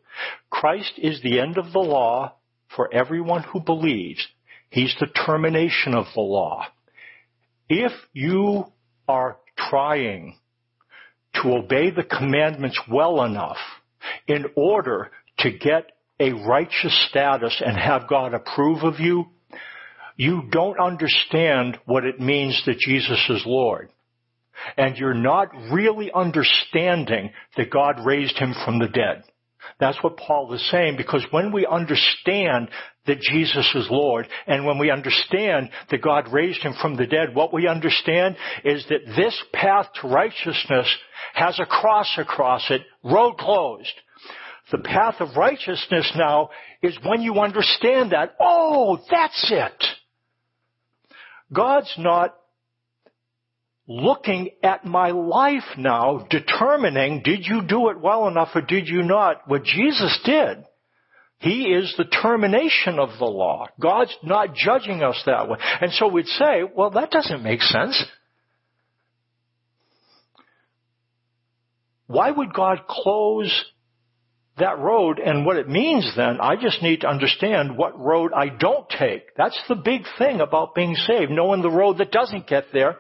Christ 0.50 0.92
is 0.98 1.20
the 1.22 1.40
end 1.40 1.58
of 1.58 1.72
the 1.72 1.78
law 1.78 2.34
for 2.74 2.92
everyone 2.92 3.42
who 3.42 3.60
believes. 3.60 4.26
He's 4.70 4.94
the 4.98 5.06
termination 5.06 5.94
of 5.94 6.06
the 6.14 6.20
law. 6.20 6.66
If 7.68 7.92
you 8.12 8.64
are 9.06 9.36
trying 9.56 10.38
to 11.34 11.52
obey 11.52 11.90
the 11.90 12.02
commandments 12.02 12.80
well 12.90 13.22
enough 13.22 13.58
in 14.26 14.46
order 14.56 15.10
to 15.38 15.50
get 15.50 15.92
a 16.18 16.32
righteous 16.32 17.06
status 17.10 17.62
and 17.64 17.76
have 17.76 18.08
God 18.08 18.34
approve 18.34 18.82
of 18.82 19.00
you, 19.00 19.26
you 20.16 20.44
don't 20.50 20.80
understand 20.80 21.78
what 21.84 22.04
it 22.04 22.18
means 22.18 22.60
that 22.66 22.78
Jesus 22.78 23.22
is 23.28 23.42
Lord. 23.44 23.90
And 24.76 24.96
you're 24.96 25.12
not 25.14 25.48
really 25.70 26.10
understanding 26.12 27.30
that 27.56 27.70
God 27.70 28.04
raised 28.04 28.38
him 28.38 28.54
from 28.64 28.78
the 28.78 28.88
dead. 28.88 29.24
That's 29.78 30.02
what 30.02 30.16
Paul 30.16 30.52
is 30.54 30.70
saying 30.70 30.96
because 30.96 31.26
when 31.30 31.52
we 31.52 31.66
understand 31.66 32.68
that 33.06 33.20
Jesus 33.20 33.70
is 33.74 33.88
Lord 33.90 34.26
and 34.46 34.64
when 34.64 34.78
we 34.78 34.90
understand 34.90 35.70
that 35.90 36.02
God 36.02 36.32
raised 36.32 36.62
him 36.62 36.74
from 36.80 36.96
the 36.96 37.06
dead, 37.06 37.34
what 37.34 37.52
we 37.52 37.68
understand 37.68 38.36
is 38.64 38.84
that 38.88 39.06
this 39.16 39.38
path 39.52 39.86
to 40.00 40.08
righteousness 40.08 40.88
has 41.34 41.58
a 41.60 41.66
cross 41.66 42.16
across 42.16 42.70
it, 42.70 42.82
road 43.04 43.36
closed. 43.38 43.92
The 44.72 44.78
path 44.78 45.16
of 45.20 45.36
righteousness 45.36 46.12
now 46.16 46.50
is 46.82 46.98
when 47.04 47.22
you 47.22 47.38
understand 47.38 48.10
that, 48.10 48.34
oh, 48.40 48.98
that's 49.10 49.48
it. 49.50 49.84
God's 51.52 51.94
not 51.98 52.34
looking 53.88 54.50
at 54.64 54.84
my 54.84 55.10
life 55.10 55.76
now, 55.78 56.26
determining 56.28 57.22
did 57.22 57.46
you 57.46 57.62
do 57.62 57.88
it 57.90 58.00
well 58.00 58.26
enough 58.26 58.48
or 58.54 58.60
did 58.60 58.88
you 58.88 59.02
not? 59.02 59.48
What 59.48 59.62
Jesus 59.62 60.18
did, 60.24 60.64
He 61.38 61.66
is 61.66 61.94
the 61.96 62.04
termination 62.04 62.98
of 62.98 63.10
the 63.20 63.26
law. 63.26 63.66
God's 63.80 64.14
not 64.24 64.54
judging 64.54 65.04
us 65.04 65.22
that 65.26 65.48
way. 65.48 65.58
And 65.80 65.92
so 65.92 66.08
we'd 66.08 66.26
say, 66.26 66.62
well, 66.74 66.90
that 66.90 67.12
doesn't 67.12 67.44
make 67.44 67.62
sense. 67.62 68.04
Why 72.08 72.30
would 72.30 72.52
God 72.52 72.80
close 72.88 73.64
that 74.58 74.78
road 74.78 75.18
and 75.18 75.44
what 75.44 75.56
it 75.56 75.68
means 75.68 76.10
then, 76.16 76.40
I 76.40 76.56
just 76.56 76.82
need 76.82 77.02
to 77.02 77.08
understand 77.08 77.76
what 77.76 77.98
road 77.98 78.32
I 78.34 78.48
don't 78.48 78.88
take. 78.88 79.34
That's 79.36 79.60
the 79.68 79.74
big 79.74 80.02
thing 80.18 80.40
about 80.40 80.74
being 80.74 80.94
saved, 80.94 81.30
knowing 81.30 81.62
the 81.62 81.70
road 81.70 81.98
that 81.98 82.10
doesn't 82.10 82.46
get 82.46 82.66
there 82.72 82.96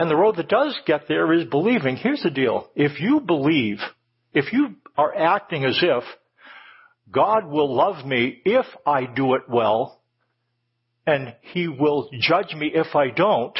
and 0.00 0.10
the 0.10 0.16
road 0.16 0.36
that 0.36 0.48
does 0.48 0.78
get 0.86 1.08
there 1.08 1.30
is 1.32 1.44
believing. 1.44 1.96
Here's 1.96 2.22
the 2.22 2.30
deal. 2.30 2.70
If 2.74 3.00
you 3.00 3.20
believe, 3.20 3.78
if 4.32 4.50
you 4.50 4.76
are 4.96 5.14
acting 5.14 5.64
as 5.64 5.78
if 5.82 6.02
God 7.12 7.46
will 7.46 7.74
love 7.74 8.06
me 8.06 8.40
if 8.46 8.64
I 8.86 9.04
do 9.04 9.34
it 9.34 9.42
well, 9.46 10.00
and 11.06 11.34
He 11.52 11.68
will 11.68 12.08
judge 12.18 12.54
me 12.54 12.70
if 12.72 12.94
I 12.96 13.10
don't, 13.10 13.58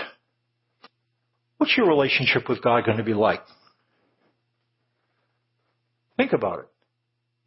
what's 1.58 1.76
your 1.76 1.88
relationship 1.88 2.48
with 2.48 2.62
God 2.62 2.86
going 2.86 2.98
to 2.98 3.04
be 3.04 3.14
like? 3.14 3.42
Think 6.16 6.32
about 6.32 6.60
it. 6.60 6.68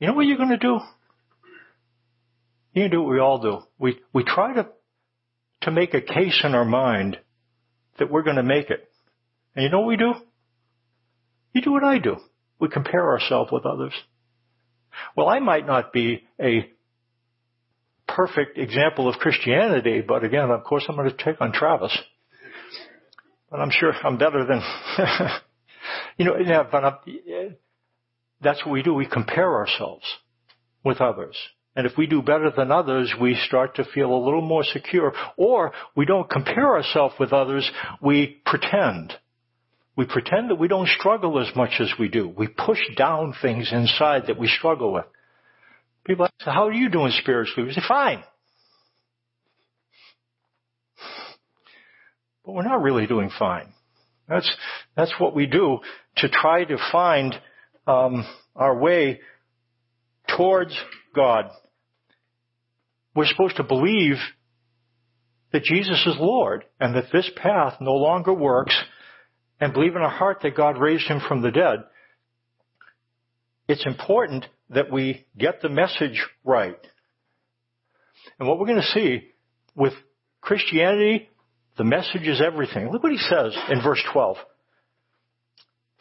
You 0.04 0.10
know 0.10 0.16
what 0.16 0.26
you're 0.26 0.36
going 0.36 0.50
to 0.50 0.58
do? 0.58 0.80
You 2.74 2.84
can 2.84 2.92
do 2.92 3.04
what 3.04 3.14
we 3.14 3.20
all 3.22 3.40
do. 3.42 3.60
We, 3.80 4.02
we 4.12 4.26
try 4.26 4.54
to, 4.54 4.68
to 5.62 5.72
make 5.72 5.94
a 5.94 6.02
case 6.02 6.42
in 6.44 6.54
our 6.54 6.66
mind 6.66 7.18
that 8.00 8.12
we're 8.12 8.24
going 8.24 8.36
to 8.36 8.44
make 8.44 8.70
it. 8.70 8.92
And 9.56 9.64
you 9.64 9.70
know 9.70 9.80
what 9.80 9.88
we 9.88 9.96
do? 9.96 10.12
You 11.54 11.62
do 11.62 11.72
what 11.72 11.86
I 11.86 12.00
do. 12.00 12.18
We 12.60 12.68
compare 12.68 13.12
ourselves 13.12 13.50
with 13.50 13.66
others. 13.66 13.94
Well, 15.16 15.30
I 15.30 15.40
might 15.40 15.66
not 15.66 15.94
be 15.94 16.26
a 16.38 16.70
perfect 18.06 18.58
example 18.58 19.08
of 19.08 19.16
Christianity, 19.20 20.04
but 20.06 20.26
again, 20.26 20.52
of 20.52 20.66
course, 20.66 20.84
I'm 20.90 20.98
going 20.98 21.12
to 21.12 21.16
take 21.16 21.40
on 21.40 21.54
Travis. 21.54 21.98
But 23.50 23.62
I'm 23.62 23.72
sure 23.72 23.94
I'm 24.04 24.18
better 24.18 24.46
than, 24.46 24.62
you 26.18 26.26
know, 26.26 26.36
yeah, 26.46 26.64
but 26.70 26.84
I'm, 26.84 26.98
that's 28.44 28.66
what 28.66 28.72
we 28.72 28.84
do. 28.84 28.94
We 28.94 29.08
compare 29.08 29.56
ourselves 29.56 30.06
with 30.84 31.02
others. 31.02 31.38
And 31.76 31.88
if 31.88 31.94
we 31.98 32.06
do 32.06 32.22
better 32.22 32.52
than 32.56 32.72
others, 32.72 33.14
we 33.20 33.36
start 33.48 33.76
to 33.76 33.84
feel 33.84 34.14
a 34.14 34.24
little 34.24 34.42
more 34.42 34.64
secure. 34.64 35.14
Or 35.38 35.72
we 35.96 36.06
don't 36.06 36.30
compare 36.30 36.76
ourselves 36.76 37.16
with 37.20 37.34
others, 37.34 37.70
we 38.02 38.42
pretend. 38.46 39.14
We 39.96 40.06
pretend 40.06 40.50
that 40.50 40.60
we 40.60 40.68
don't 40.68 40.88
struggle 40.88 41.40
as 41.40 41.56
much 41.56 41.80
as 41.80 41.92
we 42.00 42.10
do. 42.10 42.28
We 42.28 42.48
push 42.48 42.80
down 42.96 43.34
things 43.42 43.70
inside 43.72 44.24
that 44.28 44.40
we 44.40 44.48
struggle 44.48 44.94
with. 44.94 45.06
People 46.06 46.26
ask, 46.26 46.34
how 46.46 46.68
are 46.68 46.74
you 46.74 46.90
doing 46.90 47.12
spiritually? 47.12 47.68
We 47.68 47.74
say, 47.74 47.82
fine. 47.88 48.24
But 52.46 52.52
we're 52.52 52.64
not 52.64 52.82
really 52.82 53.08
doing 53.08 53.32
fine. 53.38 53.74
That's, 54.28 54.52
that's 54.96 55.14
what 55.18 55.36
we 55.36 55.46
do 55.46 55.80
to 56.18 56.30
try 56.30 56.66
to 56.66 56.78
find 56.92 57.36
um, 57.88 58.26
our 58.56 58.78
way 58.78 59.20
towards 60.36 60.76
God 61.16 61.50
we're 63.16 63.28
supposed 63.28 63.58
to 63.58 63.64
believe 63.64 64.16
that 65.52 65.64
Jesus 65.64 66.04
is 66.08 66.16
Lord 66.20 66.66
and 66.80 66.96
that 66.96 67.12
this 67.12 67.30
path 67.36 67.76
no 67.80 67.94
longer 67.94 68.34
works 68.34 68.76
and 69.60 69.74
believe 69.74 69.96
in 69.96 70.02
our 70.02 70.10
heart 70.10 70.40
that 70.42 70.56
God 70.56 70.80
raised 70.80 71.08
him 71.08 71.22
from 71.28 71.42
the 71.42 71.52
dead. 71.52 71.84
It's 73.68 73.86
important 73.86 74.46
that 74.72 74.92
we 74.92 75.26
get 75.38 75.62
the 75.62 75.70
message 75.70 76.26
right. 76.44 76.76
And 78.40 78.48
what 78.48 78.60
we're 78.60 78.68
going 78.68 78.82
to 78.82 79.00
see 79.00 79.28
with 79.76 79.94
Christianity, 80.42 81.30
the 81.78 81.84
message 81.84 82.28
is 82.28 82.42
everything. 82.42 82.92
Look 82.92 83.04
what 83.04 83.12
he 83.12 83.18
says 83.20 83.56
in 83.70 83.82
verse 83.84 84.02
12. 84.12 84.38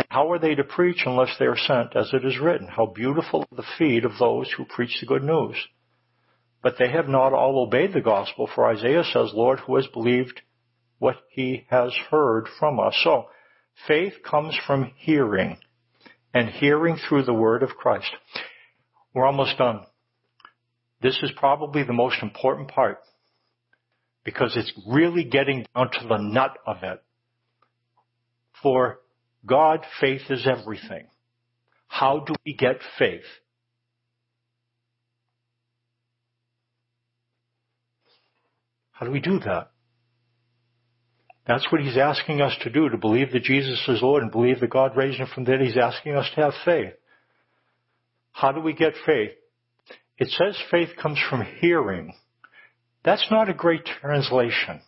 And 0.00 0.06
how 0.08 0.32
are 0.32 0.38
they 0.38 0.54
to 0.54 0.64
preach 0.64 1.02
unless 1.04 1.36
they 1.38 1.44
are 1.44 1.58
sent, 1.58 1.94
as 1.94 2.14
it 2.14 2.24
is 2.24 2.38
written? 2.38 2.66
How 2.68 2.86
beautiful 2.86 3.42
are 3.42 3.56
the 3.56 3.68
feet 3.76 4.06
of 4.06 4.12
those 4.18 4.50
who 4.50 4.64
preach 4.64 4.96
the 4.98 5.06
good 5.06 5.22
news. 5.22 5.56
But 6.62 6.76
they 6.78 6.90
have 6.90 7.06
not 7.06 7.34
all 7.34 7.62
obeyed 7.62 7.92
the 7.92 8.00
gospel, 8.00 8.48
for 8.54 8.66
Isaiah 8.66 9.04
says, 9.04 9.32
Lord, 9.34 9.60
who 9.60 9.76
has 9.76 9.86
believed 9.88 10.40
what 11.00 11.16
he 11.28 11.66
has 11.68 11.92
heard 12.10 12.48
from 12.58 12.80
us? 12.80 12.98
So, 13.04 13.26
faith 13.86 14.14
comes 14.24 14.58
from 14.66 14.90
hearing, 14.96 15.58
and 16.32 16.48
hearing 16.48 16.96
through 16.96 17.24
the 17.24 17.34
word 17.34 17.62
of 17.62 17.76
Christ. 17.76 18.10
We're 19.12 19.26
almost 19.26 19.58
done. 19.58 19.80
This 21.02 21.18
is 21.22 21.30
probably 21.36 21.82
the 21.82 21.92
most 21.92 22.22
important 22.22 22.68
part 22.68 23.00
because 24.24 24.56
it's 24.56 24.72
really 24.88 25.24
getting 25.24 25.66
down 25.74 25.90
to 25.92 26.08
the 26.08 26.16
nut 26.16 26.56
of 26.66 26.78
it. 26.84 27.02
For 28.62 29.00
God, 29.44 29.84
faith 30.00 30.22
is 30.30 30.46
everything. 30.46 31.06
How 31.88 32.20
do 32.20 32.34
we 32.44 32.54
get 32.54 32.76
faith? 32.98 33.24
How 38.92 39.06
do 39.06 39.12
we 39.12 39.20
do 39.20 39.38
that? 39.40 39.70
That's 41.46 41.66
what 41.72 41.80
he's 41.80 41.96
asking 41.96 42.42
us 42.42 42.54
to 42.62 42.70
do, 42.70 42.88
to 42.88 42.98
believe 42.98 43.32
that 43.32 43.42
Jesus 43.42 43.82
is 43.88 44.02
Lord 44.02 44.22
and 44.22 44.30
believe 44.30 44.60
that 44.60 44.70
God 44.70 44.96
raised 44.96 45.18
him 45.18 45.26
from 45.34 45.44
the 45.44 45.52
dead. 45.52 45.62
He's 45.62 45.78
asking 45.78 46.14
us 46.14 46.30
to 46.34 46.42
have 46.42 46.52
faith. 46.64 46.92
How 48.32 48.52
do 48.52 48.60
we 48.60 48.74
get 48.74 48.92
faith? 49.06 49.32
It 50.18 50.28
says 50.28 50.56
faith 50.70 50.90
comes 51.00 51.18
from 51.28 51.46
hearing. 51.60 52.12
That's 53.02 53.26
not 53.30 53.48
a 53.48 53.54
great 53.54 53.86
translation. 53.86 54.82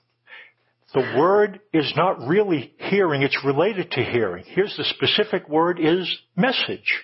The 0.95 1.15
word 1.17 1.61
is 1.73 1.93
not 1.97 2.27
really 2.27 2.75
hearing, 2.79 3.23
it's 3.23 3.45
related 3.45 3.93
to 3.93 4.03
hearing. 4.03 4.45
Here's 4.47 4.77
the 4.77 4.85
specific 4.85 5.49
word 5.49 5.81
is 5.81 6.19
message. 6.37 7.03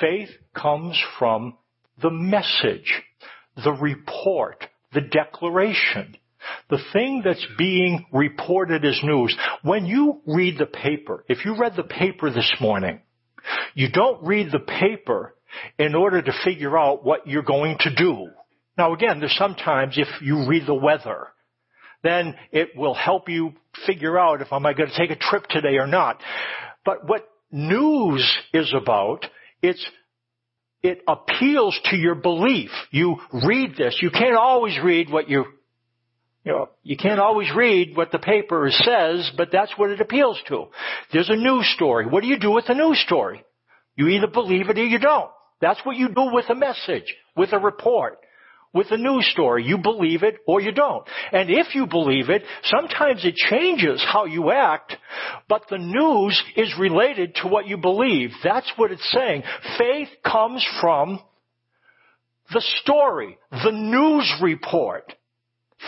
Faith 0.00 0.30
comes 0.54 1.00
from 1.18 1.56
the 2.00 2.10
message, 2.10 3.02
the 3.62 3.72
report, 3.72 4.66
the 4.92 5.00
declaration, 5.00 6.16
the 6.70 6.80
thing 6.92 7.22
that's 7.24 7.46
being 7.56 8.06
reported 8.12 8.84
as 8.84 8.98
news. 9.04 9.36
When 9.62 9.86
you 9.86 10.20
read 10.26 10.58
the 10.58 10.66
paper, 10.66 11.24
if 11.28 11.44
you 11.44 11.56
read 11.56 11.76
the 11.76 11.84
paper 11.84 12.30
this 12.30 12.52
morning, 12.60 13.00
you 13.74 13.90
don't 13.90 14.24
read 14.24 14.50
the 14.50 14.58
paper 14.58 15.34
in 15.78 15.94
order 15.94 16.20
to 16.20 16.32
figure 16.44 16.76
out 16.76 17.04
what 17.04 17.28
you're 17.28 17.42
going 17.42 17.76
to 17.80 17.94
do. 17.94 18.28
Now 18.76 18.92
again, 18.94 19.20
there's 19.20 19.36
sometimes 19.36 19.98
if 19.98 20.08
you 20.20 20.48
read 20.48 20.66
the 20.66 20.74
weather, 20.74 21.28
then 22.02 22.34
it 22.50 22.76
will 22.76 22.94
help 22.94 23.28
you 23.28 23.52
figure 23.86 24.18
out 24.18 24.42
if 24.42 24.52
am 24.52 24.66
I 24.66 24.72
going 24.72 24.90
to 24.90 24.96
take 24.96 25.10
a 25.10 25.16
trip 25.16 25.46
today 25.48 25.76
or 25.78 25.86
not. 25.86 26.20
But 26.84 27.06
what 27.08 27.28
news 27.50 28.28
is 28.52 28.74
about, 28.74 29.26
it's 29.62 29.84
it 30.82 31.02
appeals 31.06 31.78
to 31.90 31.96
your 31.96 32.16
belief. 32.16 32.70
You 32.90 33.16
read 33.46 33.76
this. 33.76 33.98
You 34.02 34.10
can't 34.10 34.36
always 34.36 34.76
read 34.82 35.10
what 35.10 35.28
you, 35.28 35.44
you 36.44 36.52
know, 36.52 36.70
you 36.82 36.96
can't 36.96 37.20
always 37.20 37.48
read 37.54 37.96
what 37.96 38.10
the 38.10 38.18
paper 38.18 38.68
says, 38.70 39.30
but 39.36 39.50
that's 39.52 39.72
what 39.76 39.90
it 39.90 40.00
appeals 40.00 40.40
to. 40.48 40.66
There's 41.12 41.30
a 41.30 41.36
news 41.36 41.72
story. 41.76 42.06
What 42.06 42.22
do 42.22 42.28
you 42.28 42.38
do 42.38 42.50
with 42.50 42.68
a 42.68 42.74
news 42.74 43.00
story? 43.06 43.44
You 43.94 44.08
either 44.08 44.26
believe 44.26 44.70
it 44.70 44.78
or 44.78 44.84
you 44.84 44.98
don't. 44.98 45.30
That's 45.60 45.80
what 45.84 45.96
you 45.96 46.08
do 46.08 46.30
with 46.32 46.46
a 46.50 46.56
message, 46.56 47.14
with 47.36 47.52
a 47.52 47.58
report 47.58 48.18
with 48.72 48.90
a 48.90 48.96
news 48.96 49.28
story. 49.32 49.64
You 49.64 49.78
believe 49.78 50.22
it 50.22 50.36
or 50.46 50.60
you 50.60 50.72
don't. 50.72 51.06
And 51.32 51.50
if 51.50 51.74
you 51.74 51.86
believe 51.86 52.30
it, 52.30 52.42
sometimes 52.64 53.24
it 53.24 53.34
changes 53.34 54.04
how 54.06 54.24
you 54.24 54.50
act, 54.50 54.94
but 55.48 55.64
the 55.68 55.78
news 55.78 56.42
is 56.56 56.74
related 56.78 57.34
to 57.36 57.48
what 57.48 57.66
you 57.66 57.76
believe. 57.76 58.30
That's 58.42 58.70
what 58.76 58.92
it's 58.92 59.12
saying. 59.12 59.42
Faith 59.78 60.08
comes 60.24 60.66
from 60.80 61.20
the 62.52 62.62
story, 62.82 63.38
the 63.50 63.72
news 63.72 64.32
report. 64.42 65.12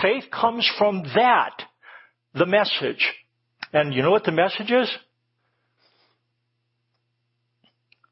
Faith 0.02 0.24
comes 0.30 0.70
from 0.78 1.02
that, 1.14 1.52
the 2.34 2.46
message. 2.46 3.12
And 3.72 3.94
you 3.94 4.02
know 4.02 4.10
what 4.10 4.24
the 4.24 4.32
message 4.32 4.70
is? 4.70 4.90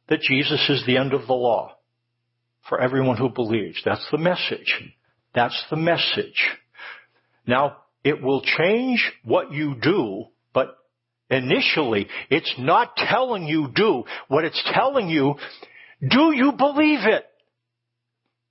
That 0.09 0.21
Jesus 0.21 0.69
is 0.69 0.85
the 0.87 0.99
end 0.99 1.15
of 1.15 1.27
the 1.27 1.33
law 1.33 1.77
for 2.69 2.81
everyone 2.81 3.17
who 3.17 3.29
believes. 3.29 3.81
That's 3.85 4.07
the 4.11 4.19
message. 4.19 4.81
That's 5.35 5.65
the 5.71 5.77
message. 5.77 6.43
Now, 7.47 7.79
it 8.05 8.23
will 8.23 8.43
change 8.43 9.13
what 9.25 9.53
you 9.53 9.75
do, 9.81 10.27
but 10.53 10.77
initially, 11.31 12.09
it's 12.31 12.55
not 12.59 12.97
telling 12.97 13.45
you 13.47 13.69
do. 13.75 14.05
What 14.29 14.45
it's 14.45 14.63
telling 14.75 15.09
you, 15.09 15.35
do 16.07 16.33
you 16.35 16.53
believe 16.53 17.01
it? 17.05 17.25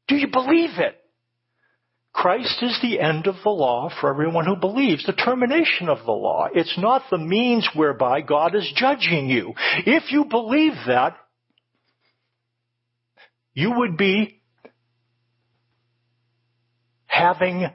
Do 0.07 0.15
you 0.15 0.27
believe 0.27 0.71
it? 0.77 0.97
Christ 2.13 2.61
is 2.61 2.77
the 2.81 2.99
end 2.99 3.27
of 3.27 3.35
the 3.43 3.49
law 3.49 3.89
for 4.01 4.09
everyone 4.09 4.45
who 4.45 4.57
believes, 4.57 5.05
the 5.05 5.13
termination 5.13 5.87
of 5.87 5.99
the 6.05 6.11
law. 6.11 6.47
It's 6.53 6.77
not 6.77 7.03
the 7.09 7.17
means 7.17 7.69
whereby 7.73 8.21
God 8.21 8.53
is 8.53 8.69
judging 8.75 9.29
you. 9.29 9.53
If 9.85 10.11
you 10.11 10.25
believe 10.25 10.73
that, 10.87 11.15
you 13.53 13.73
would 13.77 13.97
be 13.97 14.41
having 17.07 17.67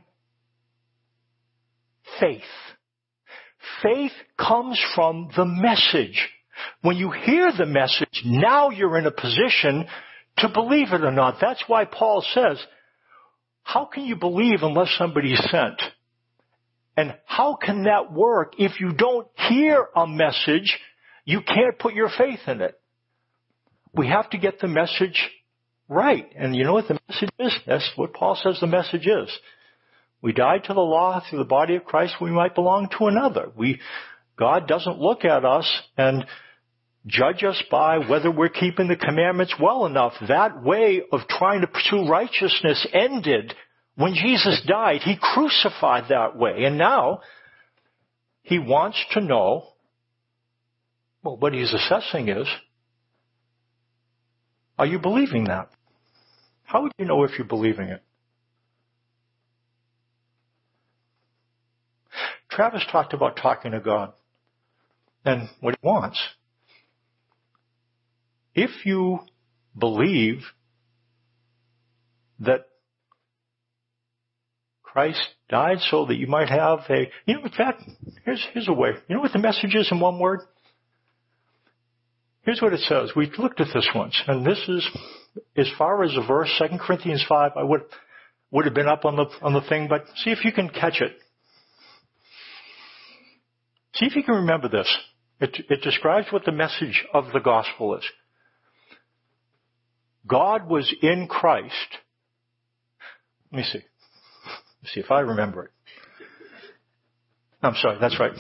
faith. 2.21 2.43
Faith 3.83 4.13
comes 4.39 4.83
from 4.95 5.29
the 5.37 5.45
message. 5.45 6.29
When 6.83 6.97
you 6.97 7.11
hear 7.11 7.53
the 7.57 7.67
message, 7.67 8.23
now 8.25 8.71
you're 8.71 8.99
in 8.99 9.07
a 9.07 9.11
position 9.11 9.87
to 10.39 10.49
believe 10.49 10.93
it 10.93 11.03
or 11.03 11.13
not. 11.13 11.37
That's 11.41 11.63
why 11.67 11.85
Paul 11.85 12.25
says, 12.33 12.59
how 13.63 13.85
can 13.87 14.05
you 14.05 14.17
believe 14.17 14.61
unless 14.63 14.95
somebody's 14.97 15.43
sent? 15.51 15.81
And 16.97 17.15
how 17.27 17.59
can 17.61 17.85
that 17.85 18.13
work 18.13 18.55
if 18.59 18.81
you 18.81 18.93
don't 18.93 19.27
hear 19.49 19.87
a 19.95 20.07
message? 20.07 20.79
You 21.25 21.41
can't 21.43 21.79
put 21.79 21.93
your 21.93 22.09
faith 22.17 22.41
in 22.47 22.63
it. 22.63 22.81
We 23.93 24.09
have 24.09 24.31
to 24.31 24.39
get 24.39 24.61
the 24.61 24.69
message 24.69 25.31
right. 25.89 26.31
And 26.37 26.55
you 26.55 26.65
know 26.65 26.75
what 26.75 26.89
the 26.89 26.99
message 27.09 27.31
is? 27.39 27.55
That's 27.67 27.91
what 27.97 28.15
Paul 28.15 28.39
says 28.43 28.59
the 28.61 28.67
message 28.67 29.07
is. 29.07 29.31
We 30.23 30.33
died 30.33 30.65
to 30.65 30.75
the 30.75 30.81
law 30.81 31.23
through 31.29 31.39
the 31.39 31.45
body 31.45 31.77
of 31.77 31.85
Christ. 31.85 32.15
We 32.21 32.31
might 32.31 32.55
belong 32.55 32.89
to 32.99 33.07
another. 33.07 33.51
We, 33.55 33.81
God 34.39 34.67
doesn't 34.67 34.99
look 34.99 35.25
at 35.25 35.45
us 35.45 35.71
and 35.97 36.25
judge 37.07 37.45
us 37.45 37.63
by 37.71 37.99
whether 37.99 38.31
we're 38.31 38.49
keeping 38.49 38.89
the 38.89 38.97
commandments 38.97 39.55
well 39.61 39.87
enough. 39.87 40.15
That 40.27 40.63
way 40.63 41.03
of 41.13 41.21
trying 41.29 41.61
to 41.61 41.67
pursue 41.69 42.09
righteousness 42.09 42.87
ended 42.93 43.55
when 43.97 44.15
Jesus 44.15 44.63
died. 44.67 45.03
He 45.03 45.17
crucified 45.21 46.05
that 46.09 46.37
way. 46.37 46.65
And 46.65 46.79
now, 46.79 47.21
He 48.43 48.59
wants 48.59 49.03
to 49.13 49.21
know, 49.21 49.69
well, 51.23 51.37
what 51.37 51.53
He's 51.53 51.73
assessing 51.73 52.29
is, 52.29 52.49
are 54.79 54.87
you 54.87 54.99
believing 54.99 55.45
that? 55.45 55.71
How 56.65 56.83
would 56.83 56.93
you 56.99 57.05
know 57.05 57.25
if 57.25 57.39
you're 57.39 57.47
believing 57.47 57.89
it? 57.89 58.03
Travis 62.51 62.85
talked 62.91 63.13
about 63.13 63.37
talking 63.37 63.73
to 63.73 63.81
God 63.81 64.13
and 65.25 65.49
what 65.61 65.77
he 65.81 65.87
wants. 65.87 66.21
If 68.55 68.87
you 68.87 69.21
believe 69.79 70.41
that 72.41 72.67
Christ 74.83 75.21
died 75.51 75.79
so 75.91 76.07
that 76.07 76.17
you 76.17 76.27
might 76.27 76.49
have 76.49 76.81
a, 76.89 77.11
you 77.27 77.35
know, 77.35 77.45
in 77.45 77.51
fact, 77.51 77.83
here's, 78.25 78.45
here's 78.55 78.69
a 78.69 78.73
way. 78.73 78.91
You 79.09 79.17
know 79.17 79.21
what 79.21 79.33
the 79.33 79.39
message 79.39 79.75
is 79.75 79.89
in 79.91 80.01
one 80.01 80.19
word? 80.19 80.41
Here's 82.47 82.63
what 82.63 82.73
it 82.73 82.81
says. 82.81 83.11
We 83.17 83.29
looked 83.39 83.61
at 83.61 83.67
this 83.75 83.89
once, 83.93 84.23
and 84.29 84.47
this 84.47 84.63
is 84.69 84.89
as 85.57 85.69
far 85.77 86.05
as 86.05 86.17
a 86.17 86.25
verse, 86.25 86.49
2 86.59 86.79
Corinthians 86.79 87.25
5, 87.29 87.53
I 87.57 87.65
would, 87.65 87.83
would 88.53 88.65
have 88.67 88.75
been 88.75 88.87
up 88.87 89.05
on 89.05 89.17
the, 89.17 89.27
on 89.43 89.53
the 89.53 89.63
thing, 89.69 89.89
but 89.89 90.05
see 90.19 90.31
if 90.31 90.45
you 90.45 90.53
can 90.53 90.69
catch 90.69 91.01
it. 91.01 91.19
See 93.95 94.07
if 94.07 94.15
you 94.15 94.23
can 94.23 94.37
remember 94.37 94.69
this. 94.69 94.97
It, 95.41 95.59
it 95.69 95.83
describes 95.83 96.29
what 96.31 96.45
the 96.45 96.53
message 96.53 97.05
of 97.13 97.25
the 97.33 97.41
gospel 97.41 97.97
is. 97.97 98.05
God 100.25 100.69
was 100.69 100.95
in 101.03 101.27
Christ. 101.27 101.73
Let 103.51 103.59
me 103.59 103.65
see. 103.65 103.81
Let's 104.83 104.95
see 104.95 105.01
if 105.01 105.11
I 105.11 105.21
remember 105.21 105.65
it. 105.65 105.71
I'm 107.61 107.75
sorry, 107.75 107.99
that's 108.01 108.21
right. 108.21 108.33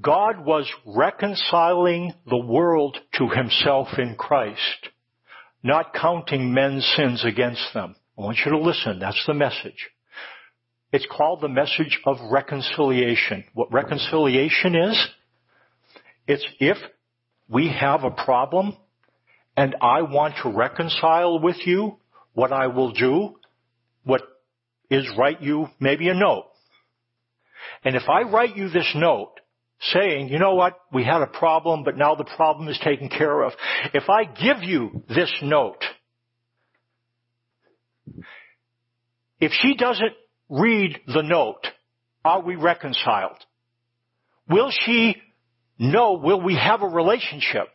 God 0.00 0.44
was 0.44 0.68
reconciling 0.84 2.14
the 2.28 2.36
world 2.36 2.98
to 3.14 3.28
himself 3.28 3.88
in 3.96 4.16
Christ, 4.16 4.88
not 5.62 5.94
counting 5.94 6.52
men's 6.52 6.84
sins 6.96 7.24
against 7.24 7.72
them. 7.72 7.94
I 8.18 8.22
want 8.22 8.38
you 8.44 8.52
to 8.52 8.58
listen. 8.58 8.98
That's 8.98 9.22
the 9.26 9.34
message. 9.34 9.88
It's 10.92 11.06
called 11.10 11.40
the 11.40 11.48
message 11.48 12.00
of 12.06 12.16
reconciliation. 12.30 13.44
What 13.54 13.72
reconciliation 13.72 14.74
is, 14.74 15.08
it's 16.26 16.46
if 16.58 16.76
we 17.48 17.68
have 17.68 18.04
a 18.04 18.10
problem 18.10 18.76
and 19.56 19.76
I 19.80 20.02
want 20.02 20.34
to 20.42 20.50
reconcile 20.50 21.38
with 21.38 21.56
you, 21.66 21.98
what 22.32 22.52
I 22.52 22.66
will 22.66 22.92
do, 22.92 23.36
what 24.04 24.22
is 24.90 25.08
write 25.16 25.40
you 25.40 25.68
maybe 25.78 26.08
a 26.08 26.14
note. 26.14 26.46
And 27.84 27.94
if 27.96 28.08
I 28.08 28.22
write 28.22 28.56
you 28.56 28.68
this 28.68 28.90
note 28.94 29.40
saying, 29.92 30.28
you 30.28 30.38
know 30.38 30.54
what, 30.54 30.78
we 30.92 31.04
had 31.04 31.22
a 31.22 31.26
problem, 31.26 31.84
but 31.84 31.96
now 31.96 32.14
the 32.14 32.24
problem 32.24 32.68
is 32.68 32.78
taken 32.82 33.08
care 33.08 33.42
of. 33.42 33.52
If 33.92 34.08
I 34.08 34.24
give 34.24 34.62
you 34.62 35.02
this 35.08 35.32
note, 35.42 35.84
if 39.40 39.52
she 39.52 39.74
doesn't 39.74 40.12
read 40.48 41.00
the 41.06 41.22
note, 41.22 41.66
are 42.24 42.40
we 42.40 42.56
reconciled? 42.56 43.36
Will 44.48 44.70
she 44.70 45.16
know, 45.78 46.14
will 46.14 46.40
we 46.40 46.56
have 46.56 46.82
a 46.82 46.88
relationship? 46.88 47.68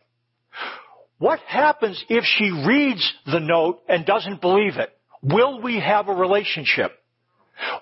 What 1.18 1.38
happens 1.40 2.02
if 2.08 2.24
she 2.24 2.50
reads 2.66 3.12
the 3.26 3.40
note 3.40 3.82
and 3.88 4.06
doesn't 4.06 4.40
believe 4.40 4.76
it? 4.76 4.90
Will 5.22 5.60
we 5.60 5.78
have 5.78 6.08
a 6.08 6.14
relationship? 6.14 6.92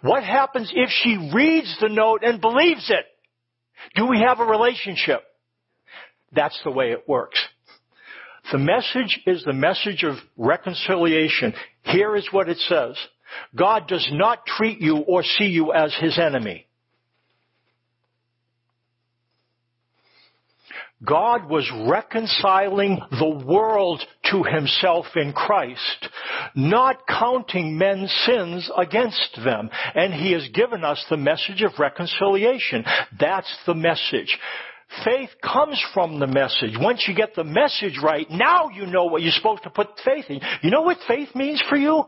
What 0.02 0.24
happens 0.24 0.72
if 0.74 0.90
she 0.90 1.30
reads 1.32 1.76
the 1.80 1.88
note 1.88 2.22
and 2.24 2.40
believes 2.40 2.90
it? 2.90 3.06
Do 3.94 4.06
we 4.06 4.20
have 4.20 4.40
a 4.40 4.44
relationship? 4.44 5.22
That's 6.32 6.60
the 6.64 6.70
way 6.70 6.92
it 6.92 7.08
works. 7.08 7.40
The 8.52 8.58
message 8.58 9.20
is 9.26 9.42
the 9.44 9.52
message 9.52 10.04
of 10.04 10.16
reconciliation. 10.36 11.54
Here 11.82 12.16
is 12.16 12.28
what 12.30 12.48
it 12.48 12.58
says. 12.58 12.96
God 13.54 13.88
does 13.88 14.08
not 14.12 14.46
treat 14.46 14.80
you 14.80 14.98
or 14.98 15.22
see 15.22 15.46
you 15.46 15.72
as 15.72 15.94
his 16.00 16.18
enemy. 16.18 16.67
God 21.04 21.48
was 21.48 21.70
reconciling 21.88 23.00
the 23.11 23.44
world 23.46 24.02
to 24.32 24.42
himself 24.42 25.06
in 25.14 25.32
Christ, 25.32 26.08
not 26.56 27.06
counting 27.06 27.78
men's 27.78 28.12
sins 28.26 28.68
against 28.76 29.38
them. 29.44 29.70
And 29.94 30.12
he 30.12 30.32
has 30.32 30.48
given 30.52 30.84
us 30.84 31.04
the 31.08 31.16
message 31.16 31.62
of 31.62 31.78
reconciliation. 31.78 32.84
That's 33.18 33.52
the 33.64 33.74
message. 33.74 34.37
Faith 35.04 35.30
comes 35.40 35.80
from 35.94 36.18
the 36.18 36.26
message. 36.26 36.72
Once 36.80 37.04
you 37.06 37.14
get 37.14 37.34
the 37.37 37.44
message 37.44 37.98
right, 38.02 38.26
now 38.30 38.68
you 38.70 38.87
know 38.87 39.04
what 39.04 39.22
you're 39.22 39.30
supposed 39.32 39.62
to 39.64 39.70
put 39.70 39.88
faith 40.04 40.24
in. 40.28 40.40
You 40.62 40.70
know 40.70 40.82
what 40.82 40.98
faith 41.06 41.28
means 41.34 41.62
for 41.68 41.76
you? 41.76 42.06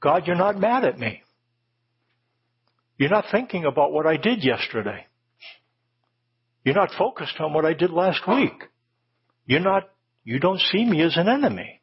God, 0.00 0.26
you're 0.26 0.34
not 0.34 0.58
mad 0.58 0.84
at 0.84 0.98
me. 0.98 1.22
You're 2.98 3.10
not 3.10 3.26
thinking 3.30 3.64
about 3.64 3.92
what 3.92 4.06
I 4.06 4.16
did 4.16 4.42
yesterday. 4.42 5.06
You're 6.64 6.74
not 6.74 6.90
focused 6.96 7.40
on 7.40 7.52
what 7.52 7.64
I 7.64 7.72
did 7.72 7.90
last 7.90 8.20
week. 8.28 8.64
You're 9.46 9.60
not, 9.60 9.84
you 10.24 10.38
don't 10.38 10.60
see 10.60 10.84
me 10.84 11.02
as 11.02 11.16
an 11.16 11.28
enemy. 11.28 11.80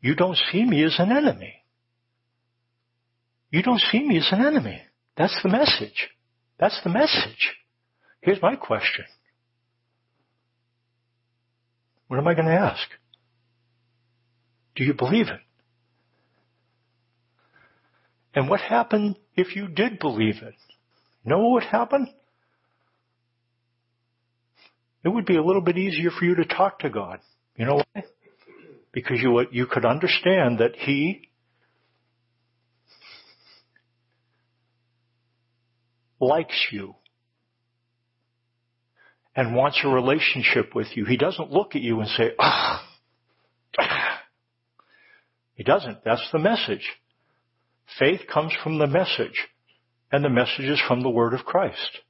You 0.00 0.14
don't 0.14 0.38
see 0.50 0.64
me 0.64 0.84
as 0.84 0.94
an 0.98 1.12
enemy. 1.12 1.54
You 3.50 3.62
don't 3.62 3.80
see 3.80 4.02
me 4.02 4.18
as 4.18 4.28
an 4.30 4.44
enemy. 4.44 4.80
That's 5.16 5.38
the 5.42 5.48
message. 5.48 6.08
That's 6.58 6.80
the 6.82 6.90
message. 6.90 7.56
Here's 8.20 8.40
my 8.42 8.56
question. 8.56 9.04
What 12.08 12.18
am 12.18 12.26
I 12.26 12.34
going 12.34 12.46
to 12.46 12.52
ask? 12.52 12.88
Do 14.76 14.84
you 14.84 14.94
believe 14.94 15.28
it? 15.28 15.40
And 18.34 18.48
what 18.48 18.60
happened 18.60 19.16
if 19.34 19.56
you 19.56 19.68
did 19.68 19.98
believe 19.98 20.36
it? 20.42 20.54
You 21.24 21.30
know 21.30 21.38
what 21.38 21.52
would 21.52 21.64
happen? 21.64 22.08
It 25.08 25.14
would 25.14 25.24
be 25.24 25.38
a 25.38 25.42
little 25.42 25.62
bit 25.62 25.78
easier 25.78 26.10
for 26.10 26.26
you 26.26 26.34
to 26.34 26.44
talk 26.44 26.80
to 26.80 26.90
God. 26.90 27.20
You 27.56 27.64
know 27.64 27.76
why? 27.76 28.04
Because 28.92 29.20
you, 29.22 29.42
you 29.50 29.64
could 29.64 29.86
understand 29.86 30.58
that 30.58 30.76
He 30.76 31.30
likes 36.20 36.66
you 36.70 36.94
and 39.34 39.56
wants 39.56 39.80
a 39.82 39.88
relationship 39.88 40.74
with 40.74 40.88
you. 40.94 41.06
He 41.06 41.16
doesn't 41.16 41.50
look 41.50 41.74
at 41.74 41.80
you 41.80 42.00
and 42.00 42.08
say, 42.10 42.32
ah. 42.38 42.86
He 45.54 45.62
doesn't. 45.62 46.04
That's 46.04 46.28
the 46.34 46.38
message. 46.38 46.86
Faith 47.98 48.20
comes 48.30 48.52
from 48.62 48.76
the 48.76 48.86
message, 48.86 49.46
and 50.12 50.22
the 50.22 50.28
message 50.28 50.66
is 50.66 50.82
from 50.86 51.02
the 51.02 51.08
Word 51.08 51.32
of 51.32 51.46
Christ. 51.46 52.00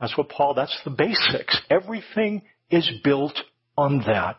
That's 0.00 0.16
what 0.16 0.28
Paul, 0.28 0.54
that's 0.54 0.78
the 0.84 0.90
basics. 0.90 1.60
Everything 1.70 2.42
is 2.70 2.90
built 3.02 3.38
on 3.76 3.98
that. 4.06 4.38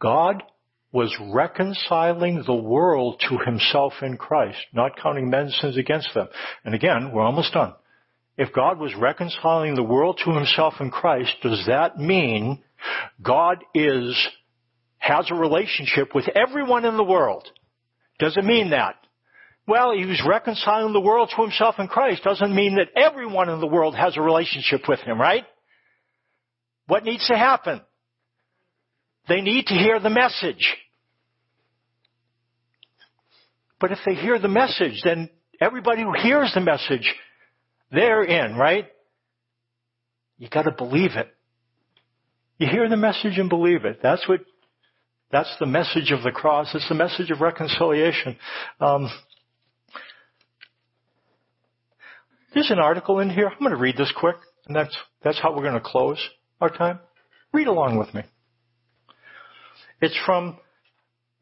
God 0.00 0.42
was 0.92 1.14
reconciling 1.32 2.44
the 2.46 2.54
world 2.54 3.22
to 3.28 3.38
himself 3.44 3.94
in 4.00 4.16
Christ, 4.16 4.58
not 4.72 4.96
counting 5.00 5.28
men's 5.28 5.56
sins 5.60 5.76
against 5.76 6.14
them. 6.14 6.28
And 6.64 6.74
again, 6.74 7.10
we're 7.12 7.22
almost 7.22 7.52
done. 7.52 7.74
If 8.36 8.52
God 8.52 8.78
was 8.78 8.94
reconciling 8.94 9.74
the 9.74 9.82
world 9.82 10.20
to 10.24 10.32
himself 10.32 10.74
in 10.80 10.90
Christ, 10.90 11.32
does 11.42 11.64
that 11.66 11.98
mean 11.98 12.62
God 13.20 13.64
is, 13.74 14.16
has 14.98 15.28
a 15.30 15.34
relationship 15.34 16.14
with 16.14 16.28
everyone 16.34 16.84
in 16.84 16.96
the 16.96 17.04
world? 17.04 17.48
Does 18.20 18.36
it 18.36 18.44
mean 18.44 18.70
that? 18.70 18.94
Well, 19.68 19.92
he 19.92 20.06
was 20.06 20.22
reconciling 20.26 20.94
the 20.94 21.00
world 21.00 21.30
to 21.36 21.42
himself 21.42 21.74
in 21.78 21.88
Christ 21.88 22.24
doesn't 22.24 22.54
mean 22.54 22.76
that 22.76 22.88
everyone 22.98 23.50
in 23.50 23.60
the 23.60 23.66
world 23.66 23.94
has 23.94 24.16
a 24.16 24.22
relationship 24.22 24.88
with 24.88 25.00
him, 25.00 25.20
right? 25.20 25.44
What 26.86 27.04
needs 27.04 27.26
to 27.28 27.36
happen? 27.36 27.82
They 29.28 29.42
need 29.42 29.66
to 29.66 29.74
hear 29.74 30.00
the 30.00 30.08
message. 30.08 30.74
But 33.78 33.92
if 33.92 33.98
they 34.06 34.14
hear 34.14 34.38
the 34.38 34.48
message, 34.48 35.02
then 35.04 35.28
everybody 35.60 36.02
who 36.02 36.14
hears 36.14 36.50
the 36.54 36.62
message, 36.62 37.14
they're 37.92 38.24
in, 38.24 38.56
right? 38.56 38.86
You 40.38 40.48
gotta 40.48 40.72
believe 40.72 41.10
it. 41.14 41.28
You 42.56 42.68
hear 42.68 42.88
the 42.88 42.96
message 42.96 43.36
and 43.36 43.50
believe 43.50 43.84
it. 43.84 44.00
That's 44.02 44.26
what, 44.26 44.40
that's 45.30 45.54
the 45.60 45.66
message 45.66 46.10
of 46.10 46.22
the 46.22 46.32
cross. 46.32 46.74
It's 46.74 46.88
the 46.88 46.94
message 46.94 47.30
of 47.30 47.42
reconciliation. 47.42 48.38
Um, 48.80 49.10
There's 52.54 52.70
an 52.70 52.78
article 52.78 53.20
in 53.20 53.30
here. 53.30 53.48
I'm 53.48 53.58
going 53.58 53.70
to 53.72 53.76
read 53.76 53.96
this 53.96 54.12
quick, 54.16 54.36
and 54.66 54.74
that's, 54.74 54.96
that's 55.22 55.40
how 55.40 55.54
we're 55.54 55.62
going 55.62 55.74
to 55.74 55.80
close 55.80 56.18
our 56.60 56.70
time. 56.70 57.00
Read 57.52 57.66
along 57.66 57.98
with 57.98 58.12
me. 58.14 58.22
It's 60.00 60.18
from 60.24 60.58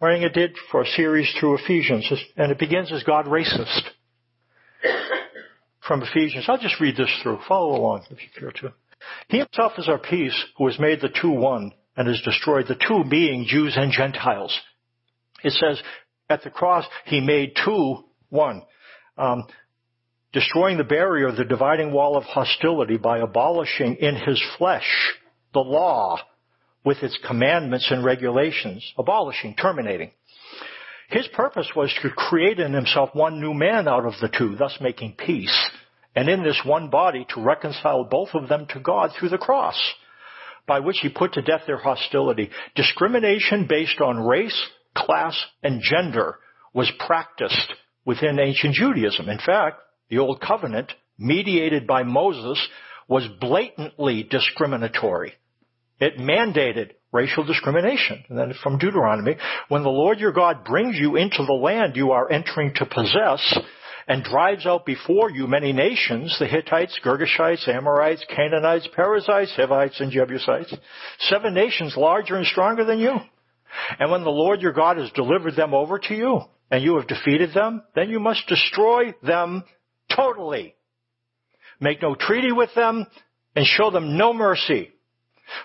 it 0.01 0.35
did 0.35 0.57
for 0.71 0.83
a 0.83 0.87
series 0.87 1.33
through 1.39 1.59
Ephesians, 1.59 2.11
and 2.37 2.53
it 2.53 2.59
begins 2.59 2.93
as 2.93 3.03
God 3.03 3.27
racist. 3.27 3.83
From 5.87 6.03
Ephesians. 6.03 6.47
I'll 6.49 6.59
just 6.59 6.81
read 6.81 6.97
this 6.97 7.11
through. 7.23 7.39
Follow 7.47 7.77
along 7.77 8.07
if 8.11 8.19
you 8.21 8.29
care 8.39 8.51
to. 8.51 8.75
He 9.29 9.39
himself 9.39 9.73
is 9.79 9.89
our 9.89 9.99
peace, 9.99 10.35
who 10.59 10.67
has 10.67 10.79
made 10.79 11.01
the 11.01 11.09
two 11.09 11.31
one 11.31 11.73
and 11.97 12.09
has 12.09 12.21
destroyed 12.23 12.67
the 12.67 12.75
two 12.75 13.05
being 13.09 13.47
Jews 13.47 13.75
and 13.77 13.93
Gentiles. 13.93 14.59
It 15.45 15.53
says, 15.53 15.81
at 16.29 16.43
the 16.43 16.51
cross, 16.51 16.85
he 17.05 17.21
made 17.21 17.57
two 17.65 18.05
one. 18.29 18.63
Um, 19.17 19.45
destroying 20.37 20.77
the 20.77 20.85
barrier, 20.85 21.33
the 21.33 21.47
dividing 21.47 21.91
wall 21.91 22.15
of 22.15 22.25
hostility 22.25 22.99
by 22.99 23.21
abolishing 23.21 23.97
in 23.97 24.15
his 24.15 24.43
flesh 24.59 25.15
the 25.55 25.61
law 25.61 26.19
with 26.85 26.99
its 26.99 27.19
commandments 27.27 27.91
and 27.91 28.05
regulations, 28.05 28.93
abolishing, 28.99 29.55
terminating. 29.57 30.11
His 31.09 31.27
purpose 31.29 31.71
was 31.75 31.91
to 32.03 32.11
create 32.11 32.59
in 32.59 32.75
himself 32.75 33.15
one 33.15 33.41
new 33.41 33.55
man 33.55 33.89
out 33.89 34.05
of 34.05 34.13
the 34.21 34.29
two, 34.29 34.57
thus 34.57 34.77
making 34.79 35.15
peace, 35.17 35.71
and 36.15 36.29
in 36.29 36.43
this 36.43 36.61
one 36.67 36.91
body 36.91 37.27
to 37.31 37.41
reconcile 37.41 38.05
both 38.05 38.35
of 38.35 38.47
them 38.51 38.67
to 38.75 38.81
God 38.81 39.13
through 39.19 39.31
the 39.31 39.39
cross, 39.39 39.81
by 40.67 40.81
which 40.81 40.99
he 41.01 41.09
put 41.09 41.33
to 41.33 41.41
death 41.41 41.63
their 41.67 41.79
hostility. 41.79 42.51
Discrimination 42.75 43.67
based 43.67 44.03
on 44.03 44.19
race, 44.19 44.67
class, 44.95 45.35
and 45.63 45.81
gender 45.81 46.41
was 46.75 46.93
practiced 47.07 47.73
within 48.05 48.39
ancient 48.39 48.75
Judaism. 48.75 49.31
In 49.31 49.39
fact, 49.39 49.81
the 50.09 50.19
Old 50.19 50.41
Covenant, 50.41 50.93
mediated 51.19 51.87
by 51.87 52.03
Moses, 52.03 52.61
was 53.09 53.27
blatantly 53.41 54.23
discriminatory. 54.25 55.35
It 56.01 56.19
mandated 56.19 56.93
racial 57.13 57.45
discrimination. 57.45 58.25
And 58.29 58.39
then 58.39 58.55
from 58.63 58.79
Deuteronomy, 58.79 59.37
when 59.69 59.83
the 59.83 59.89
Lord 59.89 60.19
your 60.19 60.33
God 60.33 60.65
brings 60.65 60.99
you 60.99 61.17
into 61.17 61.45
the 61.47 61.53
land 61.53 61.97
you 61.97 62.11
are 62.11 62.31
entering 62.31 62.75
to 62.75 62.87
possess, 62.87 63.59
and 64.09 64.23
drives 64.23 64.67
out 64.67 64.87
before 64.87 65.31
you 65.31 65.47
many 65.47 65.73
nations, 65.73 66.37
the 66.39 66.47
Hittites, 66.47 66.99
Girgashites, 67.05 67.67
Amorites, 67.69 68.25
Canaanites, 68.29 68.89
Perizzites, 68.95 69.53
Hivites, 69.57 70.01
and 70.01 70.13
Jebusites, 70.13 70.75
seven 71.21 71.55
nations 71.55 71.97
larger 71.97 72.37
and 72.37 72.47
stronger 72.47 72.85
than 72.85 73.01
you. 73.01 73.17
And 73.99 74.11
when 74.11 74.23
the 74.23 74.31
Lord 74.31 74.63
your 74.63 74.73
God 74.73 74.97
has 74.97 75.11
delivered 75.11 75.57
them 75.57 75.75
over 75.75 75.99
to 75.99 76.15
you, 76.15 76.41
and 76.71 76.83
you 76.83 76.97
have 76.97 77.09
defeated 77.09 77.53
them, 77.53 77.83
then 77.95 78.11
you 78.11 78.21
must 78.21 78.47
destroy 78.47 79.15
them 79.23 79.65
totally. 80.17 80.75
Make 81.81 82.03
no 82.03 82.15
treaty 82.15 82.53
with 82.53 82.71
them 82.75 83.07
and 83.55 83.67
show 83.67 83.91
them 83.91 84.17
no 84.17 84.33
mercy. 84.33 84.91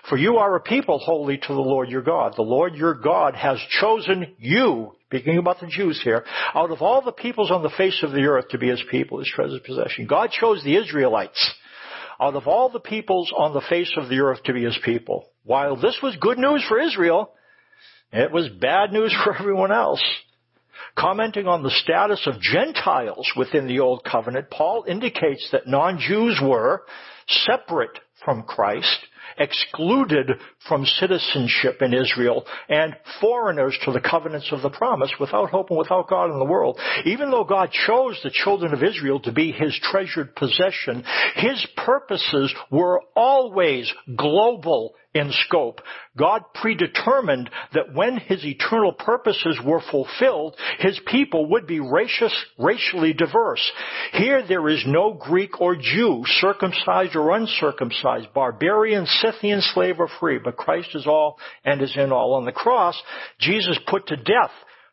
For 0.08 0.16
you 0.16 0.36
are 0.36 0.54
a 0.54 0.60
people 0.60 0.98
holy 0.98 1.38
to 1.38 1.48
the 1.48 1.54
Lord 1.54 1.88
your 1.88 2.02
God. 2.02 2.34
The 2.36 2.42
Lord 2.42 2.74
your 2.74 2.94
God 2.94 3.34
has 3.34 3.58
chosen 3.80 4.34
you, 4.38 4.92
speaking 5.06 5.38
about 5.38 5.60
the 5.60 5.66
Jews 5.66 6.00
here, 6.04 6.24
out 6.54 6.70
of 6.70 6.82
all 6.82 7.02
the 7.02 7.12
peoples 7.12 7.50
on 7.50 7.62
the 7.62 7.72
face 7.76 8.00
of 8.02 8.12
the 8.12 8.22
earth 8.22 8.48
to 8.50 8.58
be 8.58 8.68
his 8.68 8.82
people, 8.90 9.18
his 9.18 9.32
treasured 9.34 9.64
possession. 9.64 10.06
God 10.06 10.30
chose 10.30 10.62
the 10.62 10.76
Israelites 10.76 11.54
out 12.20 12.36
of 12.36 12.46
all 12.46 12.68
the 12.68 12.80
peoples 12.80 13.32
on 13.36 13.52
the 13.52 13.62
face 13.68 13.92
of 13.96 14.08
the 14.08 14.20
earth 14.20 14.42
to 14.44 14.52
be 14.52 14.64
his 14.64 14.78
people. 14.84 15.24
While 15.44 15.76
this 15.76 15.98
was 16.00 16.16
good 16.20 16.38
news 16.38 16.64
for 16.68 16.78
Israel, 16.78 17.32
it 18.12 18.30
was 18.30 18.48
bad 18.48 18.92
news 18.92 19.14
for 19.24 19.36
everyone 19.36 19.72
else. 19.72 20.02
Commenting 20.96 21.46
on 21.46 21.62
the 21.62 21.70
status 21.70 22.26
of 22.26 22.40
Gentiles 22.40 23.30
within 23.36 23.66
the 23.66 23.80
Old 23.80 24.04
Covenant, 24.04 24.50
Paul 24.50 24.84
indicates 24.86 25.48
that 25.52 25.66
non-Jews 25.66 26.40
were 26.42 26.82
separate 27.26 27.98
from 28.24 28.42
Christ 28.42 29.06
excluded 29.38 30.30
from 30.68 30.84
citizenship 30.84 31.80
in 31.80 31.94
Israel 31.94 32.46
and 32.68 32.96
foreigners 33.20 33.76
to 33.84 33.92
the 33.92 34.00
covenants 34.00 34.50
of 34.52 34.62
the 34.62 34.70
promise 34.70 35.12
without 35.18 35.50
hope 35.50 35.70
and 35.70 35.78
without 35.78 36.08
God 36.08 36.30
in 36.30 36.38
the 36.38 36.44
world. 36.44 36.78
Even 37.04 37.30
though 37.30 37.44
God 37.44 37.70
chose 37.70 38.18
the 38.22 38.30
children 38.30 38.72
of 38.72 38.82
Israel 38.82 39.20
to 39.20 39.32
be 39.32 39.52
his 39.52 39.78
treasured 39.82 40.34
possession, 40.36 41.04
his 41.36 41.66
purposes 41.76 42.54
were 42.70 43.00
always 43.16 43.92
global 44.16 44.94
in 45.14 45.30
scope. 45.46 45.80
God 46.16 46.42
predetermined 46.54 47.50
that 47.74 47.94
when 47.94 48.16
his 48.16 48.44
eternal 48.44 48.92
purposes 48.92 49.58
were 49.64 49.82
fulfilled, 49.90 50.56
his 50.78 50.98
people 51.06 51.50
would 51.50 51.66
be 51.66 51.80
racious, 51.80 52.34
racially 52.58 53.12
diverse. 53.12 53.70
Here 54.12 54.46
there 54.46 54.68
is 54.68 54.84
no 54.86 55.12
Greek 55.12 55.60
or 55.60 55.76
Jew, 55.76 56.22
circumcised 56.26 57.14
or 57.14 57.36
uncircumcised, 57.36 58.32
barbarian, 58.34 59.06
Scythian, 59.06 59.60
slave 59.60 59.96
or 59.98 60.08
free, 60.20 60.38
but 60.42 60.56
Christ 60.56 60.90
is 60.94 61.06
all 61.06 61.38
and 61.64 61.82
is 61.82 61.96
in 61.96 62.12
all. 62.12 62.34
On 62.34 62.44
the 62.44 62.52
cross, 62.52 63.00
Jesus 63.38 63.78
put 63.86 64.06
to 64.06 64.16
death 64.16 64.52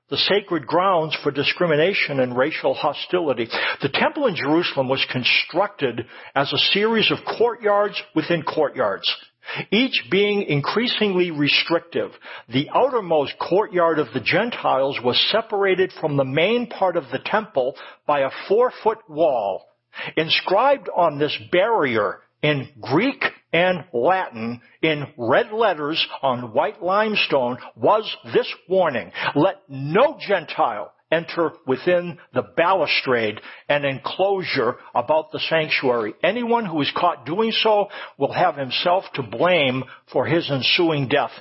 the 0.09 0.17
sacred 0.17 0.65
grounds 0.65 1.15
for 1.21 1.31
discrimination 1.31 2.19
and 2.19 2.35
racial 2.35 2.73
hostility. 2.73 3.47
The 3.81 3.89
temple 3.89 4.25
in 4.25 4.35
Jerusalem 4.35 4.89
was 4.89 5.05
constructed 5.11 6.07
as 6.35 6.51
a 6.51 6.57
series 6.73 7.11
of 7.11 7.19
courtyards 7.37 8.01
within 8.15 8.41
courtyards 8.41 9.07
each 9.71 10.05
being 10.09 10.43
increasingly 10.43 11.31
restrictive. 11.31 12.11
The 12.49 12.69
outermost 12.73 13.33
courtyard 13.39 13.99
of 13.99 14.07
the 14.13 14.19
Gentiles 14.19 14.99
was 15.03 15.19
separated 15.31 15.91
from 15.99 16.17
the 16.17 16.25
main 16.25 16.67
part 16.67 16.97
of 16.97 17.05
the 17.11 17.19
temple 17.19 17.75
by 18.05 18.21
a 18.21 18.31
four 18.47 18.71
foot 18.83 18.99
wall. 19.09 19.65
Inscribed 20.15 20.89
on 20.95 21.19
this 21.19 21.37
barrier 21.51 22.19
in 22.41 22.69
Greek 22.79 23.23
and 23.51 23.83
Latin 23.91 24.61
in 24.81 25.07
red 25.17 25.51
letters 25.51 26.05
on 26.21 26.53
white 26.53 26.81
limestone 26.81 27.57
was 27.75 28.15
this 28.33 28.47
warning. 28.67 29.11
Let 29.35 29.57
no 29.67 30.17
Gentile 30.19 30.93
enter 31.11 31.51
within 31.65 32.17
the 32.33 32.43
balustrade 32.55 33.41
and 33.67 33.85
enclosure 33.85 34.75
about 34.93 35.31
the 35.31 35.39
sanctuary. 35.49 36.13
Anyone 36.23 36.65
who 36.65 36.81
is 36.81 36.91
caught 36.95 37.25
doing 37.25 37.51
so 37.51 37.89
will 38.17 38.33
have 38.33 38.55
himself 38.55 39.05
to 39.15 39.23
blame 39.23 39.83
for 40.11 40.25
his 40.25 40.49
ensuing 40.49 41.07
death. 41.07 41.31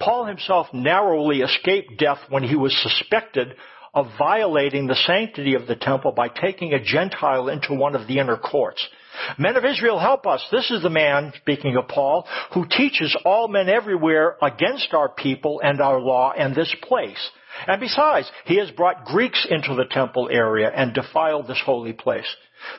Paul 0.00 0.24
himself 0.26 0.68
narrowly 0.72 1.40
escaped 1.40 1.98
death 1.98 2.18
when 2.28 2.42
he 2.42 2.56
was 2.56 2.76
suspected 2.82 3.54
of 3.94 4.08
violating 4.18 4.86
the 4.86 4.94
sanctity 5.06 5.54
of 5.54 5.66
the 5.66 5.76
temple 5.76 6.12
by 6.12 6.28
taking 6.28 6.74
a 6.74 6.82
Gentile 6.82 7.48
into 7.48 7.74
one 7.74 7.94
of 7.94 8.06
the 8.06 8.18
inner 8.18 8.36
courts. 8.36 8.86
Men 9.38 9.56
of 9.56 9.64
Israel, 9.64 9.98
help 9.98 10.26
us. 10.26 10.46
This 10.52 10.70
is 10.70 10.82
the 10.82 10.90
man, 10.90 11.32
speaking 11.36 11.76
of 11.76 11.88
Paul, 11.88 12.26
who 12.52 12.66
teaches 12.68 13.16
all 13.24 13.48
men 13.48 13.70
everywhere 13.70 14.36
against 14.42 14.92
our 14.92 15.08
people 15.08 15.62
and 15.64 15.80
our 15.80 15.98
law 15.98 16.32
and 16.36 16.54
this 16.54 16.74
place. 16.82 17.30
And 17.66 17.80
besides, 17.80 18.30
he 18.44 18.56
has 18.56 18.70
brought 18.70 19.04
Greeks 19.04 19.46
into 19.48 19.74
the 19.74 19.84
temple 19.84 20.28
area 20.30 20.70
and 20.74 20.92
defiled 20.92 21.46
this 21.46 21.60
holy 21.64 21.92
place. 21.92 22.26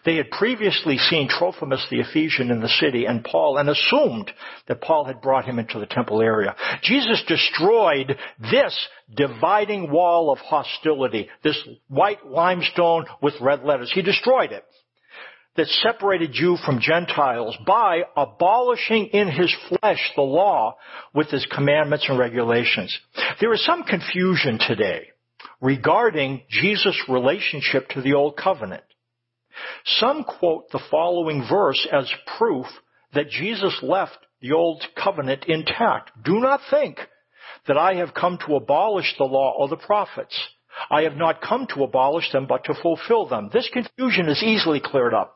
They 0.05 0.15
had 0.15 0.31
previously 0.31 0.97
seen 0.97 1.29
Trophimus 1.29 1.85
the 1.89 1.99
Ephesian 1.99 2.51
in 2.51 2.61
the 2.61 2.67
city 2.67 3.05
and 3.05 3.23
Paul 3.23 3.57
and 3.57 3.69
assumed 3.69 4.31
that 4.67 4.81
Paul 4.81 5.05
had 5.05 5.21
brought 5.21 5.45
him 5.45 5.59
into 5.59 5.79
the 5.79 5.85
temple 5.85 6.21
area. 6.21 6.55
Jesus 6.81 7.23
destroyed 7.27 8.17
this 8.51 8.87
dividing 9.13 9.91
wall 9.91 10.31
of 10.31 10.39
hostility, 10.39 11.29
this 11.43 11.61
white 11.87 12.25
limestone 12.25 13.05
with 13.21 13.39
red 13.39 13.63
letters. 13.63 13.91
He 13.93 14.01
destroyed 14.01 14.51
it 14.51 14.65
that 15.57 15.67
separated 15.67 16.31
Jew 16.31 16.55
from 16.63 16.79
Gentiles 16.79 17.57
by 17.65 18.03
abolishing 18.15 19.07
in 19.07 19.27
his 19.27 19.53
flesh 19.67 20.11
the 20.15 20.21
law 20.21 20.77
with 21.13 21.29
his 21.29 21.45
commandments 21.51 22.05
and 22.07 22.17
regulations. 22.17 22.97
There 23.41 23.53
is 23.53 23.65
some 23.65 23.83
confusion 23.83 24.59
today 24.59 25.09
regarding 25.59 26.43
Jesus' 26.49 27.01
relationship 27.09 27.89
to 27.89 28.01
the 28.01 28.13
Old 28.13 28.37
Covenant. 28.37 28.83
Some 29.85 30.23
quote 30.23 30.69
the 30.71 30.83
following 30.91 31.45
verse 31.49 31.87
as 31.91 32.09
proof 32.37 32.67
that 33.13 33.29
Jesus 33.29 33.79
left 33.81 34.17
the 34.41 34.51
Old 34.51 34.83
Covenant 34.95 35.45
intact. 35.47 36.11
Do 36.23 36.39
not 36.39 36.61
think 36.69 36.99
that 37.67 37.77
I 37.77 37.95
have 37.95 38.13
come 38.13 38.37
to 38.45 38.55
abolish 38.55 39.15
the 39.17 39.23
law 39.23 39.55
or 39.57 39.67
the 39.67 39.77
prophets. 39.77 40.37
I 40.89 41.03
have 41.03 41.15
not 41.15 41.41
come 41.41 41.67
to 41.73 41.83
abolish 41.83 42.31
them, 42.31 42.45
but 42.47 42.63
to 42.65 42.73
fulfill 42.81 43.27
them. 43.27 43.49
This 43.51 43.69
confusion 43.71 44.29
is 44.29 44.43
easily 44.43 44.79
cleared 44.79 45.13
up. 45.13 45.35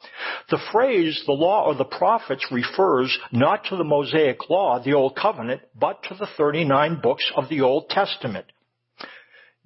The 0.49 0.59
phrase, 0.71 1.21
the 1.25 1.33
law 1.33 1.65
or 1.65 1.75
the 1.75 1.85
prophets, 1.85 2.45
refers 2.51 3.17
not 3.31 3.65
to 3.65 3.75
the 3.75 3.83
Mosaic 3.83 4.49
law, 4.49 4.81
the 4.83 4.93
Old 4.93 5.15
Covenant, 5.15 5.61
but 5.77 6.03
to 6.03 6.15
the 6.15 6.27
39 6.37 7.01
books 7.01 7.31
of 7.35 7.49
the 7.49 7.61
Old 7.61 7.89
Testament. 7.89 8.45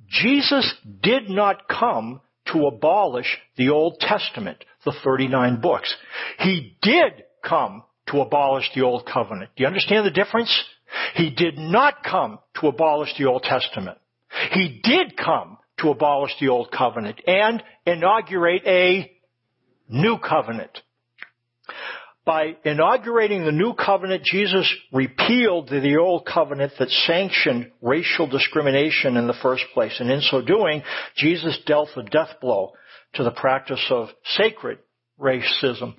Jesus 0.08 0.74
did 1.02 1.30
not 1.30 1.68
come 1.68 2.22
to 2.52 2.68
abolish 2.68 3.38
the 3.58 3.70
Old 3.70 4.00
Testament, 4.00 4.64
the 4.86 4.94
39 5.04 5.62
books. 5.62 5.94
He 6.40 6.78
did 6.82 7.24
come 7.44 7.84
to 8.08 8.22
abolish 8.22 8.70
the 8.76 8.82
Old 8.82 9.08
Covenant. 9.12 9.52
Do 9.56 9.64
you 9.64 9.68
understand 9.68 10.06
the 10.06 10.12
difference? 10.12 10.64
He 11.16 11.32
did 11.32 11.58
not 11.58 12.04
come 12.04 12.40
to 12.60 12.68
abolish 12.68 13.18
the 13.18 13.26
Old 13.26 13.44
Testament. 13.44 13.98
He 14.52 14.82
did 14.84 15.18
come 15.18 15.58
to 15.80 15.90
abolish 15.90 16.32
the 16.40 16.50
old 16.50 16.72
covenant 16.72 17.22
and 17.28 17.64
inaugurate 17.86 18.64
a 18.66 19.12
new 19.90 20.18
covenant. 20.18 20.82
By 22.26 22.56
inaugurating 22.64 23.46
the 23.46 23.52
new 23.52 23.74
covenant, 23.74 24.24
Jesus 24.24 24.74
repealed 24.92 25.70
the 25.70 25.98
old 25.98 26.26
covenant 26.26 26.74
that 26.80 26.90
sanctioned 26.90 27.72
racial 27.84 28.26
discrimination 28.26 29.16
in 29.16 29.28
the 29.28 29.36
first 29.44 29.64
place. 29.76 29.96
And 30.00 30.10
in 30.10 30.22
so 30.22 30.42
doing, 30.42 30.82
Jesus 31.16 31.60
dealt 31.68 31.90
a 31.96 32.02
death 32.02 32.40
blow 32.42 32.72
to 33.14 33.24
the 33.24 33.32
practice 33.32 33.86
of 33.92 34.10
sacred 34.38 34.80
racism. 35.20 35.94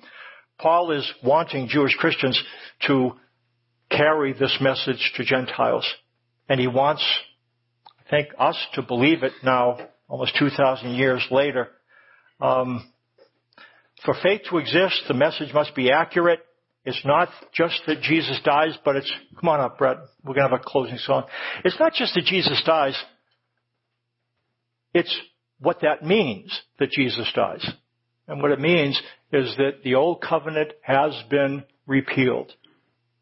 Paul 0.59 0.91
is 0.91 1.09
wanting 1.23 1.69
Jewish 1.69 1.95
Christians 1.95 2.41
to 2.87 3.11
carry 3.89 4.33
this 4.33 4.57
message 4.59 5.13
to 5.15 5.23
Gentiles. 5.23 5.87
And 6.49 6.59
he 6.59 6.67
wants 6.67 7.03
think 8.09 8.29
us 8.37 8.57
to 8.73 8.81
believe 8.81 9.23
it 9.23 9.33
now, 9.43 9.77
almost 10.07 10.37
2,000 10.37 10.91
years 10.95 11.25
later. 11.31 11.69
Um, 12.39 12.91
for 14.05 14.15
faith 14.21 14.41
to 14.49 14.57
exist, 14.57 15.03
the 15.07 15.13
message 15.13 15.53
must 15.53 15.75
be 15.75 15.91
accurate. 15.91 16.39
It's 16.85 17.03
not 17.05 17.29
just 17.53 17.81
that 17.87 18.01
Jesus 18.01 18.39
dies, 18.43 18.77
but 18.85 18.95
it's, 18.95 19.11
come 19.39 19.49
on 19.49 19.59
up, 19.59 19.77
Brett. 19.77 19.97
We're 20.23 20.35
going 20.35 20.49
to 20.49 20.55
have 20.55 20.61
a 20.61 20.63
closing 20.63 20.97
song. 20.97 21.25
It's 21.65 21.79
not 21.79 21.93
just 21.93 22.13
that 22.13 22.23
Jesus 22.23 22.61
dies. 22.65 22.97
It's 24.93 25.15
what 25.59 25.81
that 25.81 26.03
means 26.03 26.57
that 26.79 26.91
Jesus 26.91 27.29
dies. 27.35 27.67
And 28.27 28.41
what 28.41 28.51
it 28.51 28.59
means 28.59 29.01
is 29.31 29.55
that 29.57 29.83
the 29.83 29.95
old 29.95 30.21
covenant 30.21 30.73
has 30.81 31.13
been 31.29 31.63
repealed 31.85 32.53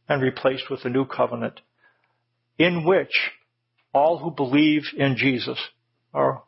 and 0.07 0.21
replaced 0.21 0.69
with 0.69 0.85
a 0.85 0.89
new 0.89 1.05
covenant 1.05 1.61
in 2.57 2.85
which 2.85 3.31
all 3.95 4.17
who 4.17 4.29
believe 4.29 4.83
in 4.97 5.15
Jesus 5.17 5.57
are, 6.13 6.43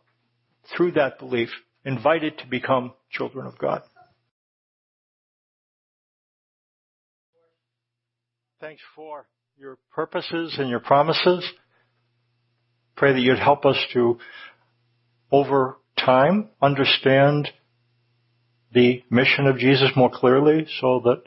through 0.76 0.92
that 0.92 1.18
belief, 1.18 1.50
invited 1.86 2.38
to 2.40 2.48
become 2.48 2.92
children 3.10 3.48
of 3.48 3.58
God. 3.58 3.84
Thanks 8.60 8.82
for 8.96 9.28
your 9.58 9.78
purposes 9.94 10.58
and 10.60 10.70
your 10.70 10.82
promises. 10.82 11.50
Pray 12.98 13.14
that 13.14 13.22
you'd 13.22 13.40
help 13.40 13.66
us 13.66 13.78
to, 13.94 14.18
over 15.32 15.78
time, 15.98 16.50
understand 16.62 17.48
the 18.74 19.04
mission 19.10 19.48
of 19.48 19.58
Jesus 19.58 19.92
more 19.96 20.12
clearly 20.14 20.68
so 20.82 21.02
that 21.06 21.22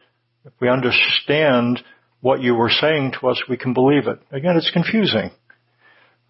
if 0.45 0.53
we 0.61 0.69
understand 0.69 1.81
what 2.21 2.43
you 2.43 2.55
were 2.55 2.69
saying 2.69 3.13
to 3.19 3.29
us, 3.29 3.43
we 3.49 3.57
can 3.57 3.73
believe 3.73 4.07
it. 4.07 4.21
Again, 4.31 4.57
it's 4.57 4.71
confusing. 4.71 5.31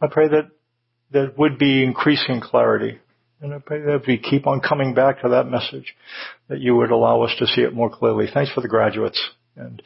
I 0.01 0.07
pray 0.07 0.29
that 0.29 0.51
that 1.13 1.39
would 1.39 1.59
be 1.59 1.83
increasing 1.83 2.41
clarity. 2.41 2.99
And 3.41 3.55
I 3.55 3.59
pray 3.59 3.81
that 3.81 4.03
we 4.07 4.19
keep 4.19 4.47
on 4.47 4.61
coming 4.61 4.95
back 4.95 5.23
to 5.23 5.31
that 5.31 5.47
message, 5.47 5.95
that 6.49 6.61
you 6.61 6.77
would 6.77 6.91
allow 6.91 7.23
us 7.23 7.35
to 7.39 7.47
see 7.47 7.63
it 7.63 7.73
more 7.75 7.91
clearly. 7.91 8.27
Thanks 8.33 8.53
for 8.53 8.61
the 8.61 8.69
graduates 8.69 9.21
and 9.57 9.83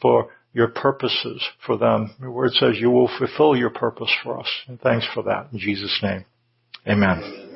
for 0.00 0.28
your 0.52 0.68
purposes 0.68 1.42
for 1.64 1.78
them. 1.78 2.14
Your 2.20 2.30
word 2.30 2.52
says 2.52 2.76
you 2.78 2.90
will 2.90 3.10
fulfill 3.18 3.56
your 3.56 3.70
purpose 3.70 4.12
for 4.22 4.38
us. 4.38 4.48
And 4.66 4.80
thanks 4.80 5.06
for 5.14 5.22
that. 5.24 5.48
In 5.52 5.58
Jesus' 5.58 5.98
name. 6.02 6.24
Amen. 6.86 7.47